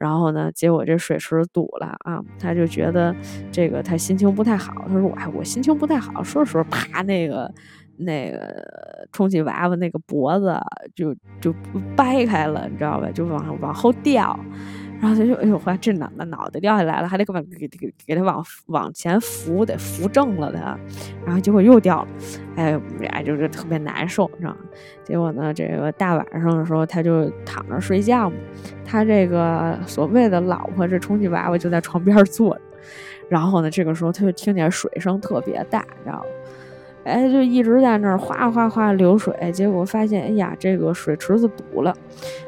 [0.00, 3.14] 然后呢，结果这水池堵了啊，他就觉得
[3.52, 4.72] 这个他心情不太好。
[4.88, 7.52] 他说：“我我心情不太好。”说着说着，啪，那个
[7.98, 8.66] 那个
[9.12, 10.58] 充气娃娃那个脖子
[10.94, 11.54] 就就
[11.94, 13.10] 掰开了，你知道吧？
[13.12, 14.38] 就往往后掉。
[15.00, 20.78] 然后他就哎呦，我这脑脑袋掉下来了，还得给给给给他往往前扶，得扶正了他。
[21.24, 22.08] 然后结果又掉了，
[22.56, 24.58] 哎，我们俩就是特别难受，你知道吗？
[25.02, 28.36] 结果呢，这个大晚上的时候，他就躺着睡觉嘛。
[28.84, 32.60] 他这个所谓的老婆，这充气娃娃就在床边坐着。
[33.28, 36.24] 然后呢，这个时候他就听见水声特别大，你知道吗？
[37.04, 41.94] 哎，就一直在那儿哗哗哗流水，结果发现，哎呀，这个水池子堵了，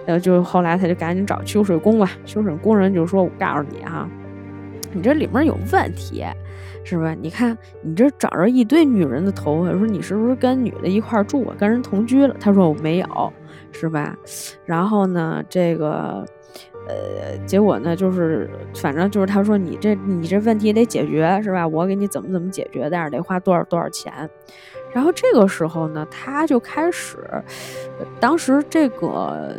[0.07, 2.11] 呃，就后来他就赶紧找修水工吧。
[2.27, 4.09] 修水工人就说：“我告诉你啊，
[4.93, 6.25] 你这里面有问题，
[6.85, 7.15] 是吧？
[7.21, 13.33] 你看你这长着一堆女人的头发，说你是不是跟女的一块住，跟人同居了？”他说：“我没有，
[13.73, 14.15] 是吧？”
[14.67, 16.27] 然后呢，这个。
[16.89, 21.67] 呃，结果呢，就是反正就是他说你这你这问题得解决是吧？
[21.67, 24.13] 我给你怎么怎么解决，但是得花多少多少钱。
[24.93, 27.19] 然后这个时候呢，他就开始，
[28.21, 29.55] 当时这个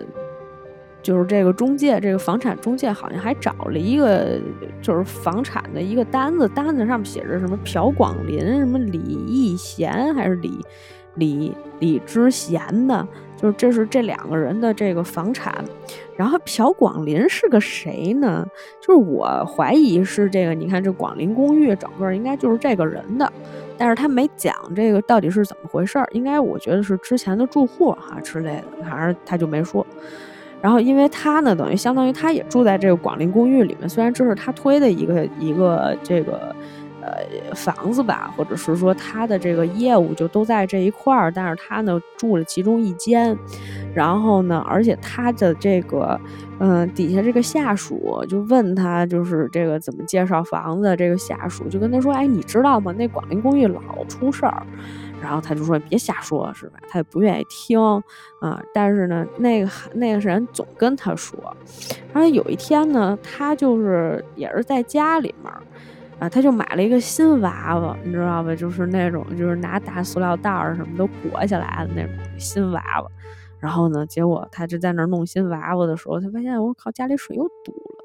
[1.02, 4.40] 就是这个中介，这个房产中介好像还找了一个
[4.82, 10.64] 就是房产的一个单子，单子上面写着什么朴广林，什么李义贤还是李
[11.16, 13.08] 李李之贤的。
[13.36, 15.54] 就是这是这两个人的这个房产，
[16.16, 18.48] 然后朴广林是个谁呢？
[18.80, 23.30] 就是我怀疑是这个，你看这广林公寓整个应该就是这个人的，
[23.78, 29.86] 但是他没讲这个到底是怎么回事儿，应该我觉得是之前的住户哈之类的，反正他就没说。
[30.62, 36.56] 然后因为他呢，等于相当于他也住在这个广林公寓里面，虽然这是他推的一个一个这个。
[37.04, 43.38] 呃，房子吧，或者是说他的这个业务就都在这一块儿，但是他呢住了其中一间，
[43.94, 46.18] 然后呢，而且他的这个，
[46.60, 52.94] 嗯，底下这个下属就问他，就是这个怎么介绍房子，这个下属就跟他说，哎，你知道吗？
[52.98, 54.66] 那广陵公寓老出事儿，
[55.22, 56.80] 然后他就说别瞎说，是吧？
[56.90, 57.78] 他也不愿意听
[58.40, 61.38] 啊，但是呢，那个那个人总跟他说，
[62.14, 65.52] 然后有一天呢，他就是也是在家里面。
[66.24, 68.56] 啊，他就买了一个新娃娃，你知道吧？
[68.56, 73.12] 就是那种，就是拿大塑料袋儿什么都裹起来的那种新娃娃。
[73.60, 78.04] 然后呢，结果他就在那儿弄新娃娃的时候，他发现我靠，家里水又堵了。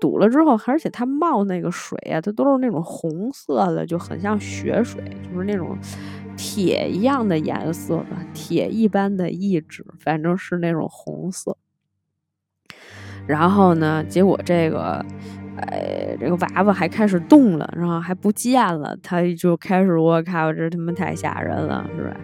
[0.00, 5.76] 堵了之后，而且他冒那个水啊，它都是那种红色的，就很像血水，就是那种
[6.38, 11.54] 铁一样的颜色的，铁一般的意志，反正是那种红色。
[13.26, 15.04] 然后呢，结果这个。
[15.58, 22.16] 哎，这个娃娃还开始动了，然后还不见了，他就开始我靠，这他妈太吓人了，是吧？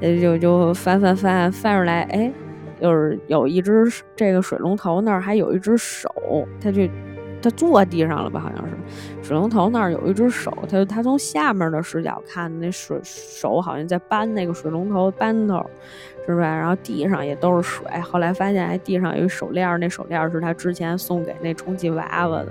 [0.00, 2.32] 也就就翻翻翻翻出来，哎，
[2.80, 6.08] 就是有一只这个水龙头那儿还有一只手，
[6.60, 6.82] 他就
[7.42, 8.40] 他坐地上了吧？
[8.40, 8.74] 好像是
[9.24, 15.64] 水龙头那儿有一只手，他他从下面的视角看，那水手好像在搬那个水龙头扳头。
[16.26, 16.42] 是不是？
[16.42, 17.86] 然后地上也都是水。
[18.00, 22.48] 后来发现，还，地上有一手链，那手链是他之前送给那充气娃娃的。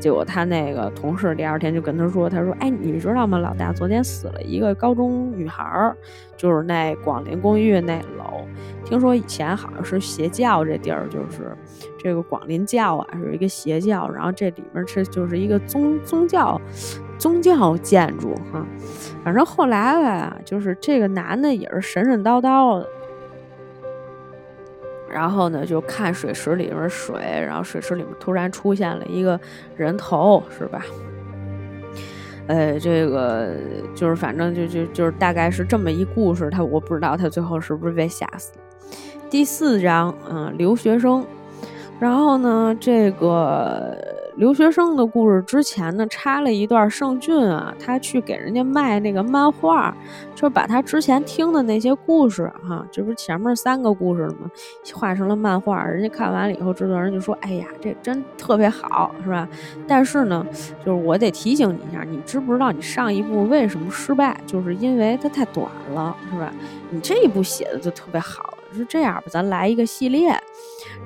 [0.00, 3.38] 结果他那个同事第二天就跟他说：“他说，哎，你知道吗？
[3.38, 5.94] 老大昨天死了一个高中女孩儿，
[6.36, 8.46] 就是那广林公寓那楼。
[8.84, 11.56] 听说以前好像是邪教，这地儿就是
[11.98, 14.08] 这个广林教啊，是一个邪教。
[14.10, 16.60] 然后这里面是就是一个宗宗教
[17.18, 18.66] 宗教建筑哈。
[19.22, 22.88] 反正后来吧，就是这个男的也是神神叨叨的。”
[25.12, 29.38] 然后呢，就看水池里面水，然后水池里面突然出现了一个
[29.76, 30.84] 人头，是吧？
[32.46, 33.54] 呃，这个
[33.94, 36.50] 就是反正就就就是大概是这么一故事。
[36.50, 38.52] 他我不知道他最后是不是被吓死。
[39.28, 41.24] 第四章，嗯，留学生。
[42.00, 43.96] 然后呢，这个
[44.40, 49.94] 留学生的故事之前呢，插了一段盛俊啊，他去给人家卖那个漫画，
[50.34, 54.50] 就是把他之前听的那些故事哈，这不是前面三个故事了吗？
[54.94, 59.46] 画成了漫画，人家看完了以后，制作人就说：“哎呀，这真特别好，是吧？”
[59.86, 60.46] 但是呢，
[60.82, 64.40] 就是我得提醒你一下，你知不知道你上一部为什么失败？
[64.46, 66.50] 就是因为它太短了，是吧？
[66.88, 68.54] 你这一部写的就特别好。
[68.72, 70.32] 是这样吧，咱来一个系列，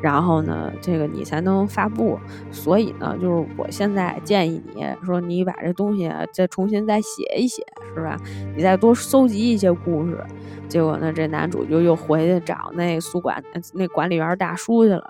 [0.01, 2.19] 然后呢，这个你才能发布。
[2.51, 7.63] 所以呢，就是我现在建议你说，你把这东西再重新再写一写，
[7.95, 8.17] 是吧？
[8.57, 10.23] 你再多搜集一些故事。
[10.69, 13.43] 结果呢，这男主就又回去找那宿管
[13.75, 15.05] 那管理员大叔去了，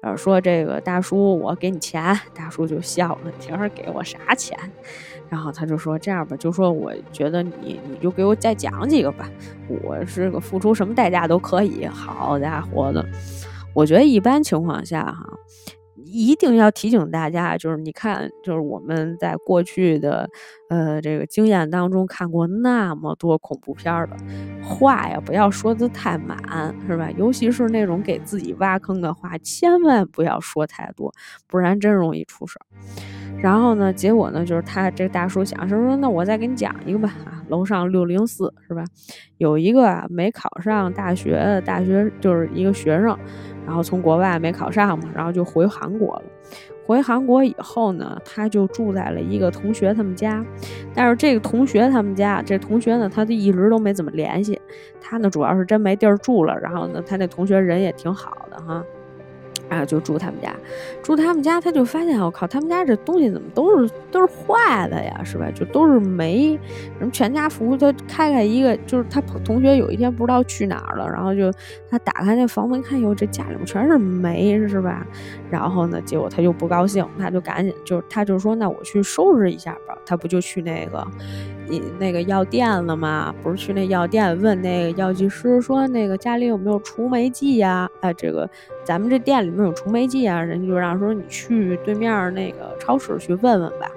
[0.00, 2.18] 然后说这个大叔，我给你钱。
[2.34, 4.58] 大叔就笑了，你说给我啥钱？
[5.28, 9.28] 然后他就说：“这样吧，就说我觉得你，你就给我再讲几个吧。
[9.68, 11.84] 我是个付出什么代价都可以。
[11.84, 13.04] 好家伙的，
[13.76, 15.22] 我觉得一般情况下哈，
[16.06, 20.26] 一定要提醒大家，就是你看，就是我们在过去的
[20.70, 24.16] 呃这个经验当中看过那么多恐怖片儿的
[24.62, 26.38] 话呀，不要说的太满，
[26.86, 27.10] 是吧？
[27.18, 31.12] 尤其是那种给自己挖坑的话，千万不要说太多，
[31.46, 32.64] 不然真容易出事儿。”
[33.38, 37.12] 然后呢，结果呢，就是他这大叔想说说，那我再给你讲一个吧，
[37.48, 38.82] 楼上六零四是吧？
[39.36, 43.14] 有一个没考上大学的，大学就是一个学生，
[43.66, 46.22] 然后从国外没考上嘛，然后就回韩国了。
[46.86, 50.44] 回韩国以后呢，他就住在了一个同学他们家，
[50.94, 54.60] 但是这个同学他们家，这同学呢，他就一直都没怎么联系。
[55.00, 58.84] 他呢，主要是真没地儿住了，然后呢，他那同学人也挺好的哈。
[59.68, 60.54] 啊，就住他们家，
[61.02, 65.50] 住他们家，他就发现，我靠，他们家这东西怎么都是都是坏的呀，是吧？
[65.52, 66.58] 就都是煤，
[66.98, 71.52] 什么全家福，他开开一个，就是他同学有一天不知道去哪儿了，然后就
[71.90, 75.06] 他打开那房门看，哟，这家里面全是煤，是吧？
[75.50, 81.06] 然后呢，结果他就不高兴，他就赶紧就他就说，那我去收拾一下，他不就去那个。
[81.68, 83.34] 你那个药店了吗？
[83.42, 87.90] 不是去那药店问那个药剂师说那个家里有没有除霉剂呀？
[88.02, 88.48] 哎，这个
[88.84, 93.90] 咱们这店里面有除霉剂啊，人家就让说你去对面那个超市去问问吧。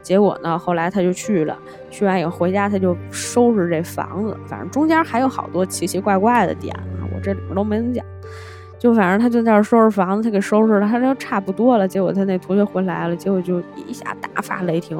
[0.00, 1.58] 结果呢，后来他就去了，
[1.90, 8.02] 去完以后回家他就收拾这房子，反正中间还有好多奇奇怪怪的点啊，我这里面都没怎么讲。
[8.80, 11.86] 就反正他就在那收拾房子，他给收拾了，他说差不多了。
[11.86, 14.96] 结果他那同学回来了，结果就一下大发雷霆，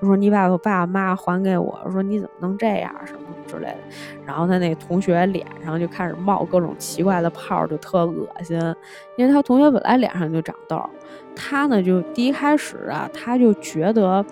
[0.00, 3.78] 就说你把我爸妈还给我，说你怎么能这样什么之类的。
[4.24, 8.56] 然后他那同学脸上就开始冒各种奇怪的泡，就特恶心。
[9.16, 10.80] 因为他同学本来脸上就长痘，
[11.34, 14.24] 他呢就第一开始啊，他就觉得。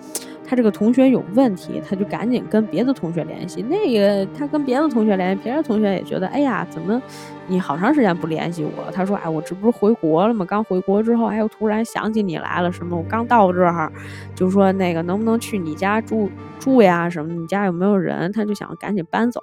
[0.47, 3.63] 他这个同学有问题，他就赶紧跟别的同学联系。
[3.63, 7.01] 那个他跟别的同学联系，别的同学也觉得，哎呀，怎么
[7.47, 8.91] 你好长时间不联系我？
[8.91, 10.45] 他说，哎，我这不是回国了吗？
[10.45, 12.95] 刚回国之后，哎，我突然想起你来了，什么？
[12.95, 13.91] 我刚到这儿，
[14.35, 16.29] 就说那个能不能去你家住
[16.59, 17.09] 住呀？
[17.09, 17.33] 什么？
[17.33, 18.31] 你家有没有人？
[18.31, 19.41] 他就想赶紧搬走。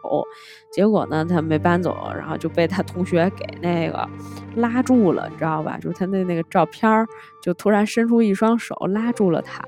[0.70, 4.08] 结果呢，他没搬走，然后就被他同学给那个
[4.54, 5.76] 拉住了，你知道吧？
[5.78, 7.06] 就是他的那个照片，
[7.40, 9.62] 就突然伸出一双手拉住了他。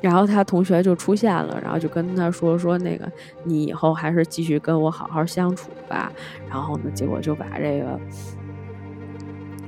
[0.00, 3.10] 然后他同学就出现了，然后就跟他说说那个，
[3.44, 6.10] 你以后还是继续跟我好好相处吧。
[6.48, 8.00] 然后呢，结果就把这个，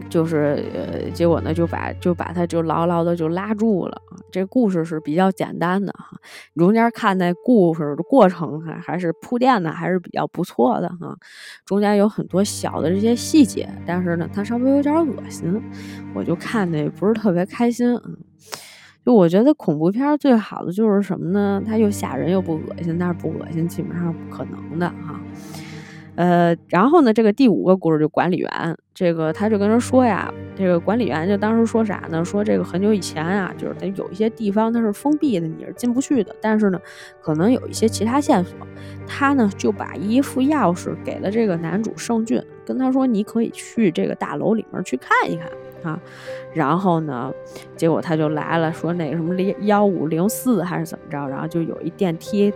[0.09, 4.01] 就是呃，结果呢就把就把他就牢牢的就拉住了。
[4.31, 6.17] 这故事是比较简单的哈，
[6.57, 11.15] 中间看那故事的过程还还是铺垫的还是比较不错的哈。
[11.67, 15.63] 中间有很多小的这些细节，但是呢，它稍微有点恶心，
[16.15, 18.17] 我就看的也不是特别开心，嗯。
[19.05, 21.63] 就我觉得恐怖片最好的就是什么呢？
[21.67, 25.21] 它又吓人又不恶心，但是不恶心基本上不可能的哈。
[26.15, 32.23] 呃，然后呢，这个第五个故事就管理员，这个他就跟人说呀，这个管理员就当时说啥呢？
[32.23, 36.37] 说这个很久以前啊，就是他有一些地方它是封闭的，你是进不去的。
[36.39, 36.79] 但是呢，
[37.23, 38.55] 可能有一些其他线索，
[39.07, 45.49] 他呢就把一副钥匙给了这个男主盛俊，跟他说你可以去这个大楼里面去看一看。
[45.83, 45.99] 啊，
[46.55, 47.33] 然后呢，
[47.77, 52.53] 结果他就来了，说那个什么零幺五零四还是怎么着，然后就有一电梯，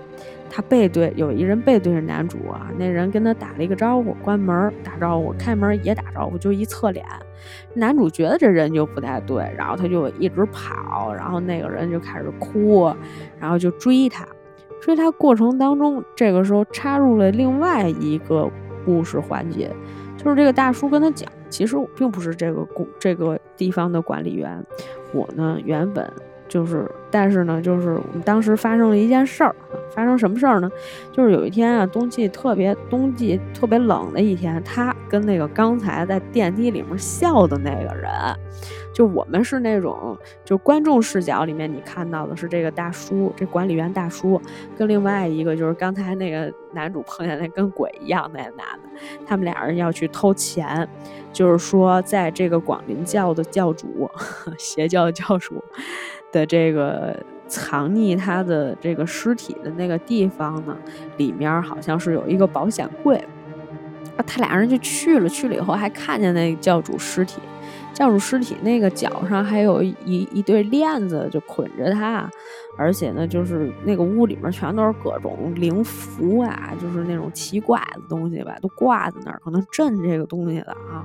[0.49, 7.05] 他背对有一人背对着男主啊，那人跟他打了一个招呼，关门打招呼，开门也打招呼，就一侧脸，
[7.75, 12.93] 男主觉得这人就不太对，然后他就一直跑，然后那个人就开始哭，
[13.41, 14.27] 然后就追他，
[14.81, 18.49] 追他过程当中，这个时候插入了另外一个
[18.85, 19.71] 故事环节，
[20.17, 21.29] 就是这个大叔跟他讲。
[21.49, 24.65] 其实我并不是这个公这个地方的管理员，
[25.13, 26.11] 我呢原本
[26.49, 29.55] 就是，但是呢，就是我们当时发生了一件事儿，
[29.91, 30.71] 发生什么事儿呢？
[31.13, 38.11] 就是有一天啊，冬季特别冬季特别冷的一天，他跟那个刚才在电梯里面笑的那个人，
[38.97, 44.41] 就我们是那种就观众视角里面，你看到的是这个大叔，这管理员大叔，
[44.75, 48.89] 跟另外一个就是刚才那个男主碰见那跟鬼一样那男的，
[49.27, 50.89] 他们俩人要去偷钱，
[51.31, 54.11] 就是说在这个广林教的教主，
[54.57, 55.63] 邪教教主
[56.33, 57.15] 的这个。
[57.49, 60.77] 藏匿他的这个尸体的那个地方呢，
[61.17, 63.25] 里面好像是有一个保险柜，
[64.27, 67.41] 他俩人就去了，去了以后还看见那教主尸体，
[67.97, 72.31] 教主尸体那个脚上还有一一对链子就捆着他。
[72.79, 81.03] 而且呢，就是那个屋里面全都是各种灵符啊，就是那种奇怪的东西吧，都挂在那儿，可能镇这个东西的啊。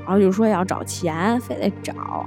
[0.00, 2.26] 然后就说要找钱，非得找，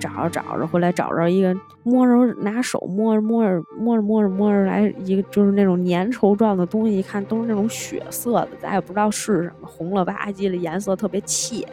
[0.00, 11.66] 找着找着，后来找着一个，摸着拿手摸着摸着摸着摸着摸着来一个，就是那种粘稠状的东西，一看都是那种血色的，咱也不知道是什么，红了吧唧的颜色，特别气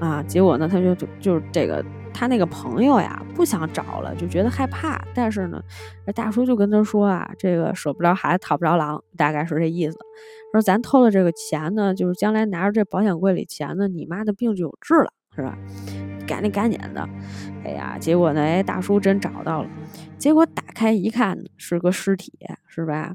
[0.00, 0.22] 啊。
[0.22, 1.84] 结果呢，他就就就是这个。
[2.18, 4.98] 他那个朋友呀，不想找了，就觉得害怕。
[5.14, 5.62] 但是呢，
[6.06, 9.98] 这大叔就跟他说啊，这个舍不着孩子套不着狼，大概是这意思。
[10.50, 15.58] 说咱偷了这个钱呢，就是将来拿着这保险柜里钱呢，你妈的病就有治了，是吧？
[16.26, 17.08] 赶紧赶紧的。
[17.64, 19.68] 哎呀，结果呢，哎，大叔真找到了。
[20.18, 22.32] 结果打开一看，是个尸体，
[22.66, 23.14] 是吧？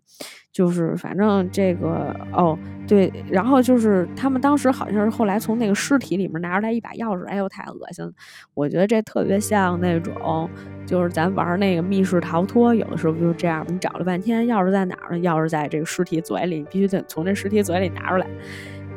[0.52, 2.58] 就是反正这个哦，
[2.88, 8.12] 对，然后就是他们当时好像是后来从那个尸体里面拿出来一把钥匙，哎呦，太恶心了！
[8.54, 10.50] 我觉得这特别像那种，
[10.86, 15.24] 就是咱玩那个密室逃脱，有的时候就是这样，你找了半天钥匙在哪儿呢？
[15.24, 18.28] 钥匙在这个尸体嘴里，你必须得从这尸体嘴里拿出来，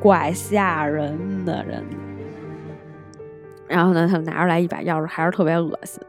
[0.01, 1.83] 怪吓人的人。
[3.67, 6.01] 然后呢，他们拿出来一把钥匙，还是特别恶心。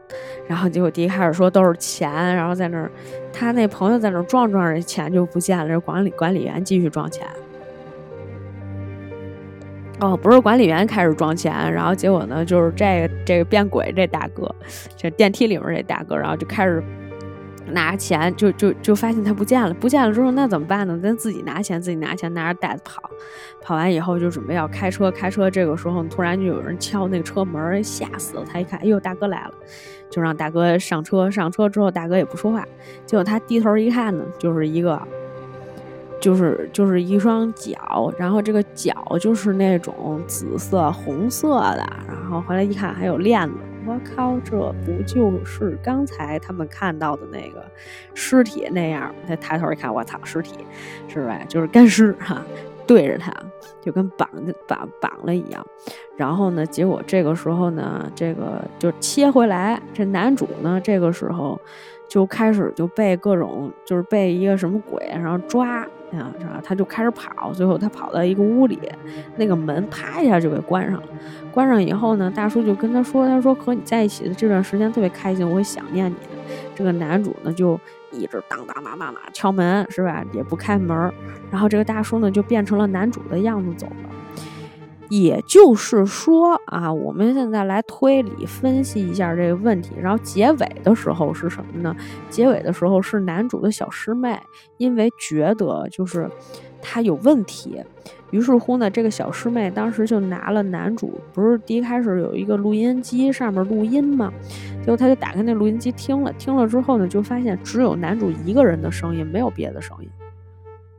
[0.46, 2.90] 然后结果第一开始说都是钱，然后在那儿，
[3.32, 5.66] 他那朋友在那儿撞撞着钱就不见了。
[5.68, 7.26] 这管理管理员继续装钱。
[10.00, 14.54] 哦，不是管理员开始装钱，然后结果呢，就是这个这个变鬼这大哥，
[14.96, 16.82] 这电梯里面这大哥，然后就开始。
[17.72, 20.98] 拿钱就就就发现他不见了，不见了之后那怎么办呢？
[21.02, 23.02] 咱自己拿钱，自己拿钱，拿着袋子跑，
[23.60, 28.44] 跑完以后就准备要开车，开车这个时候突然就有人敲那个车门，吓死了。
[28.44, 29.54] 他一看，哎呦，大哥来了，
[30.08, 31.30] 就让大哥上车。
[31.30, 32.64] 上车之后，大哥也不说话。
[33.04, 35.00] 结果他低头一看呢，就是一个，
[36.20, 43.54] 就是就是一双脚，然后这个脚就是那种紫色、红色的，然后回来一看还有链子。
[43.86, 47.64] 我靠，这不就是刚才他们看到的那个
[48.14, 49.14] 尸体那样？
[49.28, 50.66] 他抬头一看，我操，尸体
[51.06, 51.40] 是吧？
[51.48, 52.44] 就是干尸哈，
[52.86, 53.32] 对着他，
[53.80, 54.28] 就跟绑
[54.66, 55.64] 绑绑了一样。
[56.16, 61.60] 然后呢，结果这个时候呢，这个就切回来，这男主呢，这个时候
[62.08, 65.86] 就开始就被各种就是被一个什么鬼然后抓。
[66.12, 66.60] 啊，是吧？
[66.62, 68.78] 他就开始跑，最后他跑到一个屋里，
[69.36, 71.08] 那个门啪一下就给关上了。
[71.52, 76.16] 关上以后呢，大叔就跟他说：“他说和你在一起的这段时间特别开心，我会想念你。”
[76.74, 77.78] 这个男主呢就
[78.12, 80.24] 一直当当当当当敲门，是吧？
[80.32, 81.10] 也不开门。
[81.50, 84.10] 然后这个大叔呢就变成了男主的样子走了。
[85.08, 89.92] 也就是说啊，我们现在来推理分析一下这个问题。
[90.00, 91.94] 然后结尾的时候是什么呢？
[92.28, 94.38] 结尾的时候是男主的小师妹，
[94.78, 96.28] 因为觉得就是
[96.80, 97.82] 他有问题，
[98.30, 104.32] 于是乎呢，这个小师妹当时就拿了男主，不是第一开始有一个录音机上面录音吗？
[104.80, 110.08] 结果他就打开那录音机听了，听了之后呢，就发现只有男主一个人的声音，没有别的声音。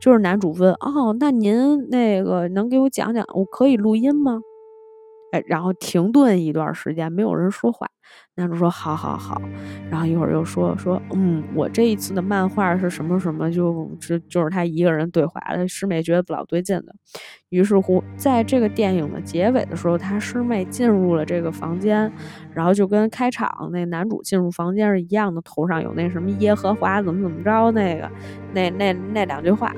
[0.00, 4.42] 就是男主问哦，那您那个能给我讲讲，我可以录音吗？
[5.32, 7.86] 哎，然后停顿一段时间，没有人说话。
[8.36, 9.38] 男主说：“好好好。”
[9.90, 15.38] 然后一会儿又说说：“嗯，我这一次的漫画是什么什么，就就就是他一个人对话。
[15.54, 16.94] 他师妹觉得不老对劲的，
[17.50, 22.10] 于是乎，在这个电影的结尾的时候，他师妹进入了这个房间，
[22.54, 28.10] 然后就跟开场那男主进入房间是一样的，头上有那什么耶和华怎么怎么着那个
[28.54, 29.74] 那那那两句话。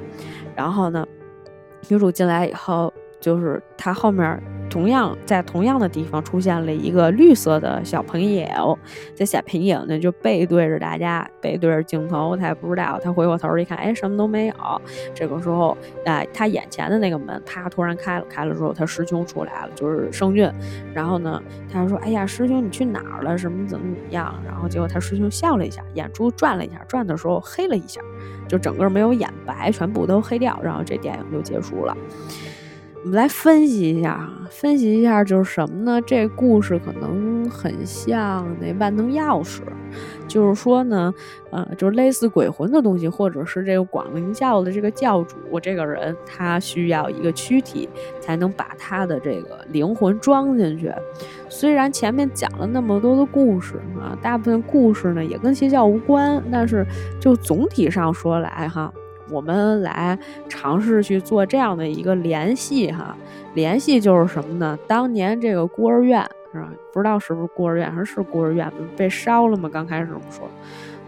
[0.54, 1.04] 然后呢，
[1.88, 8.78] 女主进来以后。”就是他后面同样在同样的地方出现了一个绿色的小朋友，
[9.16, 14.54] 这小朋友呢就背对着大家，背对着镜头，他也不知道，他回过头一看，哎，什么都没有。
[15.12, 20.48] 这个时候，哎，他眼前的那个门啪突然开了，开了之后，他师兄出来了，就是圣俊。
[20.94, 23.36] 然后呢，他说，哎呀，师兄你去哪儿了？
[23.36, 24.32] 什么怎么怎么样？
[24.46, 28.00] 然后结果他师兄笑了一下，眼珠转了一下，转的时候黑了一下，
[28.46, 31.96] 就整个没有眼白，全部都黑掉，然后这电影就结束了。
[33.02, 36.00] 我们来分析一下啊，分析一下就是什么呢？
[36.02, 39.62] 这故事可能很像那万能钥匙，
[40.28, 41.12] 就是说呢，
[41.50, 47.88] 呃，就是类似鬼魂的东西，或者是这个广灵教的这个教主，这个人他需要一个躯体
[48.20, 50.92] 才能把他的这个灵魂装进去。
[51.48, 56.86] 虽然前面讲了那么多的故事啊，大部分故事呢也跟邪教无关，但是
[57.18, 58.92] 就总体上说来哈。
[59.30, 60.18] 我们来
[60.48, 63.16] 尝试去做这样的一个联系哈，
[63.54, 64.78] 联系就是什么呢？
[64.86, 66.22] 当年这个孤儿院
[66.52, 66.68] 是吧？
[66.92, 69.68] 不知道是不是孤儿院，还是孤儿院被烧了吗？
[69.72, 70.48] 刚开始这么说，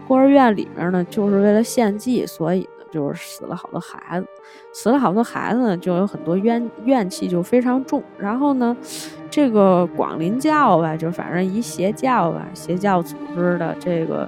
[0.07, 4.27] 孤儿院里面呢，就是为了献祭，所以呢，就是死了好多孩子，
[4.71, 8.01] 死了好多孩子呢，就有很多怨怨气就非常重。
[8.17, 8.75] 然后呢，
[9.29, 14.27] 这个广林教吧，就反正一邪教吧，邪教组织的这个。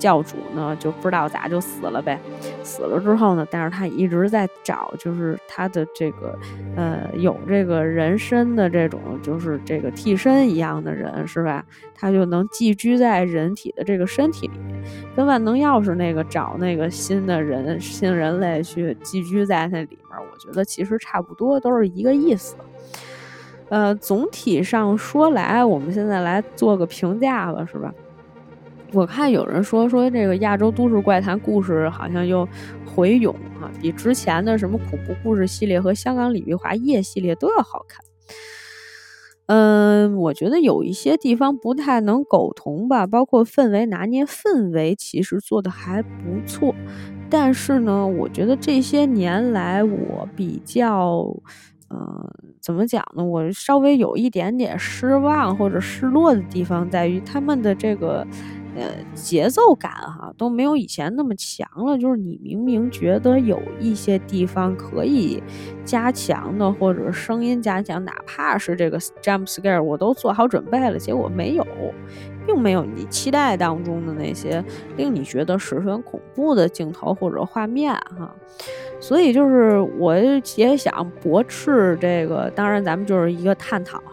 [0.00, 2.18] 教主呢就不知道咋就死了呗，
[2.64, 6.36] 死了之后呢，但是他一直在找，就是他的这个，
[6.74, 11.64] 呃，有这个人身的这种，就是这个替身一样的人，是吧？
[11.94, 14.82] 他就能寄居在人体的这个身体里面，
[15.14, 22.56] 跟万能钥匙那个找那个新的人、新人类去寄居在那里面，我觉得其实差不多都是一个意思。
[23.68, 27.92] 呃，总体上说来，我们现在来做个评价吧，是吧？
[28.92, 32.46] 我看有人说说这个亚洲都市怪谈故事好像又
[32.84, 38.04] 回勇啊，比之前的什么恐怖故事系列和香港李碧华夜系列都要好看。
[39.46, 46.74] 嗯，我觉得有一些地方不太能苟同吧，包括氛围拿捏，氛围其实做的还不错。
[47.28, 51.24] 但是呢，我觉得这些年来我比较，
[51.90, 52.28] 嗯，
[52.60, 53.24] 怎么讲呢？
[53.24, 58.26] 我稍微有一点点失望或者失落的地方在于他们的这个。
[58.76, 61.98] 呃，节奏感哈都没有以前那么强了。
[61.98, 65.42] 就是你明明觉得有一些地方可以
[65.84, 71.66] 加强的，或者声音加强，哪怕是这个 jump scare，我都做好准备了，结果没有，
[72.46, 74.64] 并没有你期待当中的那些
[74.96, 78.32] 令你觉得十分恐怖的镜头或者画面哈。
[79.00, 84.12] 所以就是我也想驳斥这个，当然咱们就是一个探讨哈。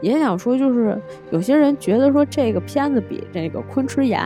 [0.00, 4.20] 也想说，就是有些人觉得说这个片子比这个《昆池岩》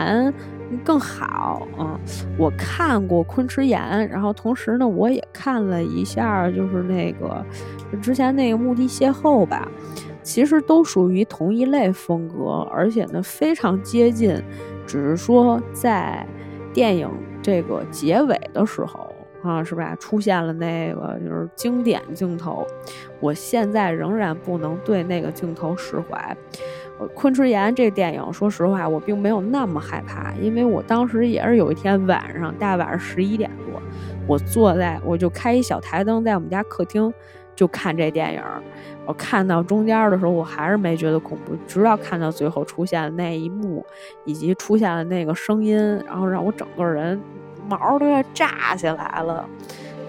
[0.83, 1.99] 更好啊。
[2.37, 7.45] 我看过《昆池岩》，然后同时呢，我也看了一下，就是那个
[8.01, 9.67] 之前那个《墓地邂逅》吧。
[10.21, 14.33] 其实都属于同一类风格，而且呢非常接近，
[14.87, 16.25] 只是说在
[16.73, 17.09] 电影
[17.41, 19.12] 这个结尾的时候。
[19.43, 19.95] 啊，是吧？
[19.99, 22.65] 出现了那个就是经典镜头，
[23.19, 26.35] 我现在仍然不能对那个镜头释怀。
[27.13, 33.81] 《昆池岩》这电影，说实话，我并没有那么害怕，因为我当时也是有一天晚上，大晚上十一点多，
[34.25, 37.13] 我坐在，我就开一小台灯在我们家客厅
[37.53, 38.41] 就看这电影。
[39.05, 43.85] 我看到中间的时候，我还是没觉得恐怖，直到看到最后出现的那一幕，
[44.23, 47.19] 以及出现了那个声音，然后让我整个人。
[47.67, 49.47] 毛都要炸起来了，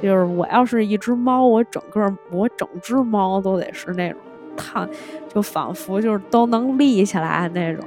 [0.02, 4.18] 就是我要是一只猫，我整个我整只猫都得是那种
[4.56, 4.88] 烫，
[5.32, 7.84] 就仿佛就是都能立起来那种。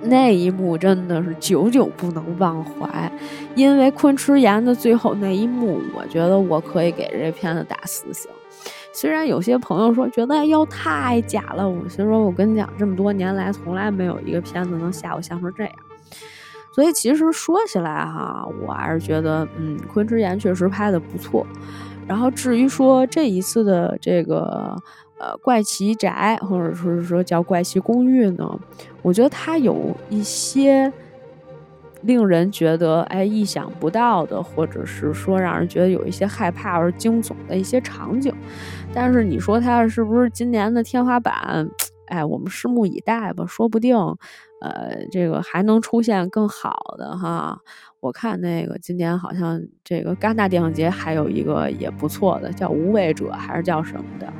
[0.00, 3.10] 那一幕真的是久久不能忘怀，
[3.56, 8.30] 因为昆池岩的最后那一幕，我觉得我可以给这片子打四星。
[8.92, 15.72] 虽然有些朋友说觉得要太假了，我心说，我跟你讲，这么多年来从来没有一个片子能吓我吓成这样。
[16.78, 21.44] 所以其实说起来哈，我还是觉得，嗯，昆池岩确实拍的不错。
[22.06, 24.76] 然后至于说这一次的这个
[25.18, 28.60] 呃怪奇宅，或者说是说叫怪奇公寓呢，
[29.02, 30.92] 我觉得它有一些
[32.02, 38.32] 令人觉得哎意想不到的，或者是说让人觉得有一些害怕而惊悚的一些场景。
[38.94, 41.68] 但是你说它是不是今年的天花板？
[42.08, 43.96] 哎，我们拭目以待吧，说不定。
[44.60, 47.60] 呃，这个还能出现更好的哈。
[48.00, 54.32] 我看那个今年好像这个戛纳电影节还有一个也不错的，叫《无畏者》还是叫什么的。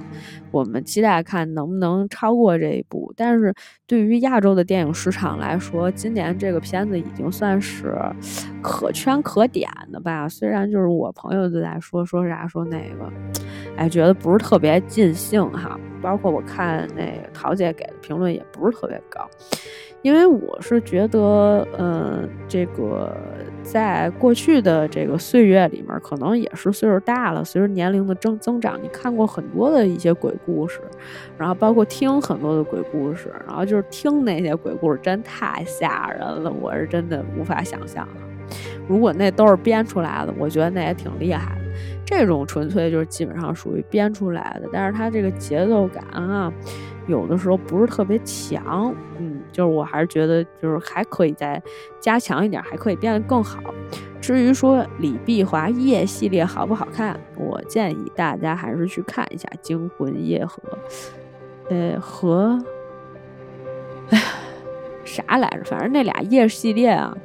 [0.50, 3.12] 我们期待看能不能超过这一部。
[3.16, 3.52] 但是
[3.86, 7.98] 对于亚洲的电影市场来说，今年这个片子已经算是
[8.62, 10.28] 可圈可点的吧。
[10.28, 13.12] 虽然就是我朋友都在说说啥说那个，
[13.76, 15.78] 哎，觉得不是特别尽兴哈。
[16.00, 19.28] 包括我看那个桃姐给的评论也不是特别高。
[20.02, 23.14] 因为我是觉得，嗯，这个
[23.62, 30.80] 在过去的这个岁月里面，可能也是岁数大了，随着年龄的增增长，你看过很多的一些鬼故事，
[31.36, 38.14] 然后包括听很多的鬼故事，然后就是听那些鬼故事，真太吓人了，我是真的无法想象了。
[38.88, 41.62] 如果那都是编出来的，我觉得那也挺厉害的。
[42.06, 46.50] 这种纯粹就是基本上属于编出来的，但是它这个节奏感啊，
[47.06, 51.62] 有的时候不是特别强，嗯，就是我还是觉得就是还可以再
[52.00, 53.58] 加强一点，还可以变得更好。
[54.20, 60.62] 至于说李碧华夜系列好不好看，我建议大家还是去看一下《惊魂夜》和，
[61.70, 62.58] 呃和，
[64.10, 64.24] 哎呀，
[65.04, 65.64] 啥来着？
[65.64, 67.16] 反正那俩夜系列啊，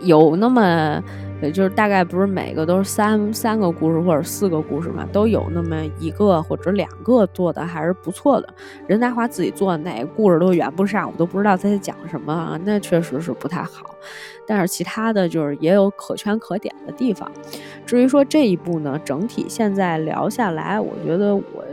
[0.00, 1.02] 有那么。
[1.42, 8.54] 也就是大概不是每个都是三三个故事或者四个故事嘛，都有那么一个或者两个做的还是不错的。
[8.86, 13.90] 任达华自己做的哪个故事都圆不上，我都不知道他在讲什么啊，那确实是不太好。
[14.44, 17.30] 但是其他的就是也有可圈可点的地方。
[17.86, 21.64] 至于说这一部呢，整体现在聊下来，我觉得我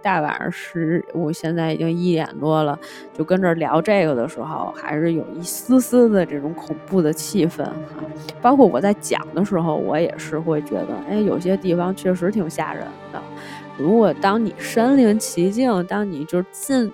[0.00, 2.78] 大晚上十，我现在已经一点多了，
[3.12, 7.74] 就跟这聊这个的时候，还是有一丝丝的这种恐怖的气氛哈。
[8.40, 13.22] 包括我在讲的时候，我也是会觉得，哎，有些地方确实挺吓人的。
[13.76, 16.90] 如果当你身临其境，当你就进。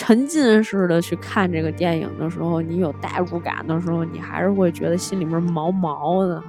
[0.00, 6.46] 沉浸式的去看这个电影的时候，你有代入感的时候，你还是会觉得心里面毛毛的哈。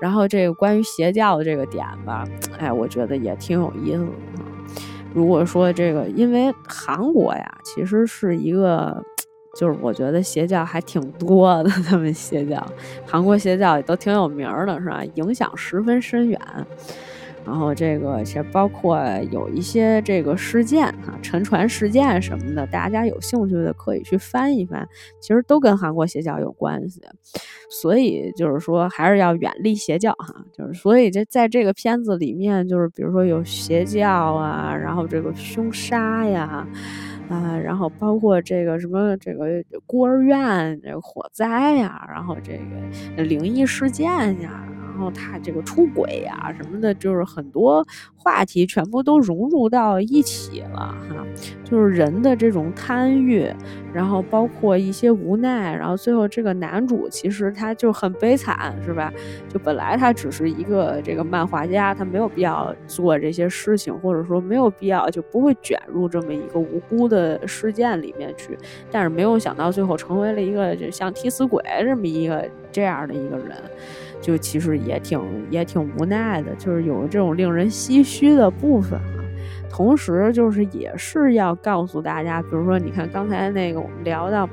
[0.00, 2.26] 然后这个关于邪教的这个点吧，
[2.58, 4.10] 哎，我觉得也挺有意思的。
[5.12, 9.04] 如果说这个，因为韩国呀，其实是一个，
[9.56, 12.64] 就是我觉得邪教还挺多的， 他们邪教，
[13.06, 15.02] 韩国邪教也都挺有名的，是吧？
[15.14, 16.38] 影响十分深远。
[17.44, 18.98] 然后这个其实包括
[19.30, 24.84] 有一些这个事件哈，沉船事件什么的，大家有兴趣的可以去翻一翻，
[25.20, 27.00] 其实都跟韩国邪教有关系。
[27.70, 36.66] 所以就是说还是要远离邪教哈，就是所以这在这个片子里面，就是比如说有邪教啊，然后这个凶杀呀，
[37.28, 42.60] 啊，然后包括这个什么这个孤儿院这个火灾呀，然后这
[43.16, 44.06] 个灵异事件
[44.40, 44.62] 呀。
[44.96, 50.78] 然后他这个出轨呀什么的，就是很多话题全部都融入到一起了
[51.10, 51.22] 哈，
[51.62, 53.46] 就是人的这种贪欲，
[53.92, 59.12] 然后包括一些无奈，然后最后这个男主其实他就很悲惨，是吧？
[59.50, 68.56] 就本来他只是一个这个漫画家，他没有必要做这些事情，或者说没有必要就不会卷入这么一个无辜的的事件里面去，
[68.90, 73.56] 但是没有想到最后成为了一个就像替死鬼这么一个这样的一个人。
[74.20, 79.22] 就其实也挺也挺无奈的，就是有这种令人唏嘘的部分啊。
[79.70, 84.48] 同时，就是也是要告诉大家，比如说，你看刚才那个我们聊到，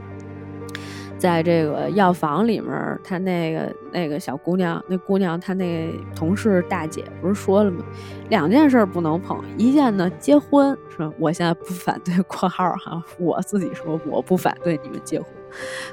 [1.24, 7.82] 在这个药房里面，他那个那个小姑娘，那姑娘她那同事大姐不是说了吗？
[8.28, 11.10] 两件事不能碰，一件呢结婚是吧？
[11.18, 15.30] 我现在不反对（括号哈），我自己说我不反对你们结婚。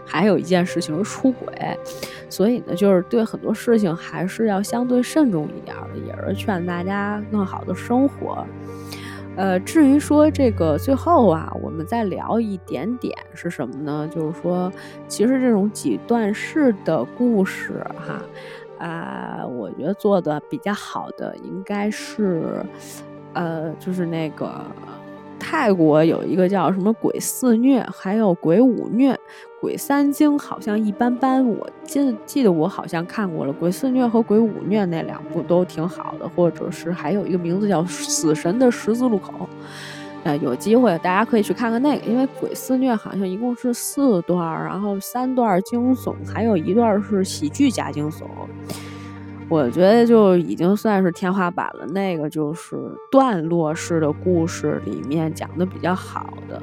[0.05, 1.79] 还有一件事情是出轨，
[2.29, 8.45] 所以呢，就是对很多事情还是要相对慎重一点的，也是劝大家更好的生活。
[9.41, 14.07] 呃，至于说这个最后啊，我们再聊一点点是什么呢？
[14.15, 14.71] 就是说，
[15.09, 18.23] 其实这种几段式的故事哈，
[18.87, 22.63] 啊，我觉得做的比较好的应该是，
[23.33, 24.63] 呃，就是那个。
[25.41, 29.19] 泰国有一个叫什么鬼肆虐，还有鬼五虐，
[29.61, 31.45] 鬼三经好像一般般。
[31.45, 39.33] 我记记得我好像看过了，鬼肆虐和鬼五虐那两部都挺好的，或者是还有一个名字叫《死神的十字路口》。
[40.23, 48.25] 呃，有机会大家可以去看看那个，因为鬼肆虐好像一共是四段，然后三段惊悚，还有一段是喜剧加惊悚。
[49.51, 51.85] 我觉得就已经算是天花板了。
[51.89, 52.77] 那个就是
[53.11, 56.63] 段落式的故事里面讲的比较好的。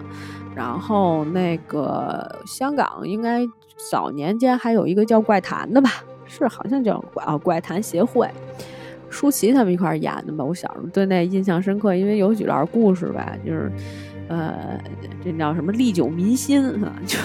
[0.56, 3.46] 然后那个香港应该
[3.92, 5.92] 早年间还有一个叫怪谈的吧？
[6.26, 8.30] 是好像叫怪啊怪谈协会，
[9.10, 10.44] 舒淇他们一块儿演的吧？
[10.44, 13.72] 我小时候对那印象深刻，因为有几段故事吧，就是
[14.28, 14.78] 呃，
[15.24, 17.18] 这叫什么历久弥新啊，就。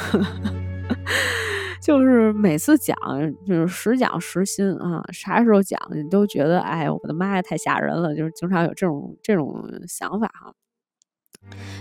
[1.83, 2.97] 就是每次讲，
[3.45, 8.15] 就是实讲实心啊，啥时候讲你都觉得，哎，我的妈呀，太吓人了！
[8.15, 10.55] 就是经常有这种这种想法哈，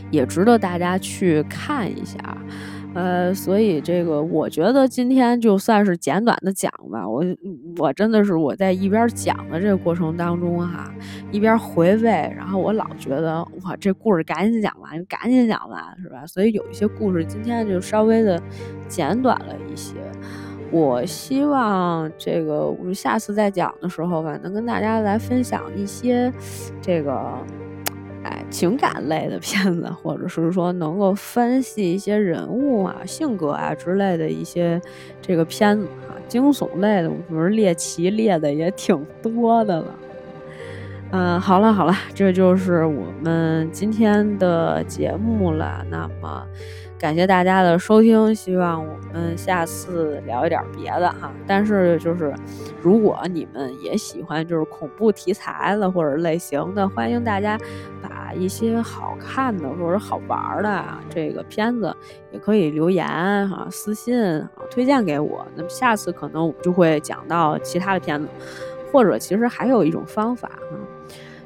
[0.10, 2.18] 也值得大家去看一下。
[2.94, 7.08] 呃，所以这个我觉得今天就算是简短的讲吧。
[7.08, 7.24] 我
[7.78, 10.94] 我真的是我在一边讲的这个过程当中哈，
[11.32, 16.26] 一边回味，然后我老觉得哇，这故事赶紧讲完，赶紧讲完，是吧？
[16.28, 18.42] 所以有一些故事今天就稍微的
[18.90, 19.96] 简短了一些。
[20.70, 26.32] 我希望这个我们下次再讲的时候吧，能跟大家来分享一些
[26.82, 27.38] 这个。
[28.24, 34.80] 哎，情感类的片子，或者是说能够分析一些人物啊、性格啊之类的一些
[35.22, 39.96] 这个片子啊，惊悚类的，我觉得猎奇猎的也挺多的了。
[41.12, 45.86] 嗯，好了好了，这就是我们今天的节目了。
[45.90, 46.46] 那么。
[46.98, 51.32] 感谢大家的收听，希望我们下次聊一点别的哈。
[51.48, 52.32] 但是就是，
[52.80, 57.58] 如果你们也喜欢就是恐怖题材的或者类型的，欢迎大家
[58.04, 61.96] 把一些好看的或者好玩的这个片子
[62.32, 63.06] 也可以留言
[63.50, 64.16] 哈、私信
[64.70, 65.46] 推荐给我。
[65.56, 68.28] 那么下次可能我们就会讲到其他的片子，
[68.92, 70.78] 或者其实还有一种方法哈。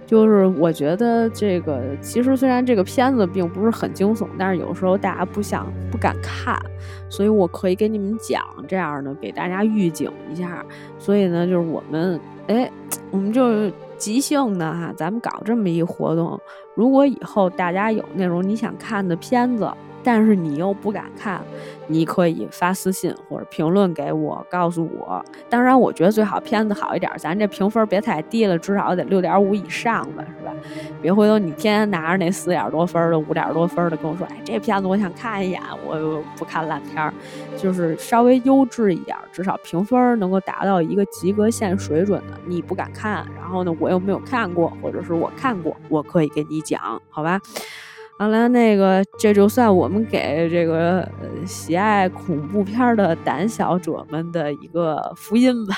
[0.08, 6.56] 就是我觉得这个其实虽然这个片子并不是很惊悚，但是有时候大家不想不敢看，
[7.10, 10.64] 所以我可以给你们讲这样的，给大家预警一下。
[11.00, 12.72] 所以呢，就是我们哎，
[13.10, 13.68] 我们就
[13.98, 16.40] 即兴的哈，咱们搞这么一活动。
[16.76, 19.72] 如果以后大家有那种你想看的片子。
[20.06, 21.42] 但是你又不敢看，
[21.88, 25.26] 你可以发私信或者评论给我，告诉我。
[25.50, 30.54] 当然，我觉得最好片子好一点，咱这评分别太低了，至少得六点五以上的，是吧？
[31.02, 37.12] 别回头你天天拿着那四点多分的、五点多分的跟我说，哎，这片子我想看一眼，我不看烂片儿，
[37.58, 47.42] 就是稍微优质一点，至少评分能够达到一个及格线水准的，你不敢看，然后呢，我又没有看过，或者是我看过，我可以给你讲，好吧？
[48.18, 51.06] 好了，那个这就算我们给这个
[51.46, 55.76] 喜爱恐怖片的胆小者们的一个福音吧。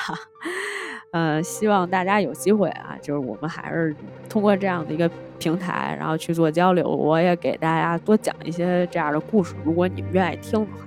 [1.10, 3.96] 呃，希望大家有机会啊，就是我们还是
[4.28, 6.88] 通过这样的一个平台，然后去做交流。
[6.88, 10.86] 我也给大家多讲一些这样的故事，如果你们愿意听的话。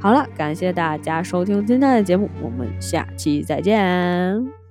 [0.00, 4.61] 好了，感谢大家收听今天的节目，我们下期再见。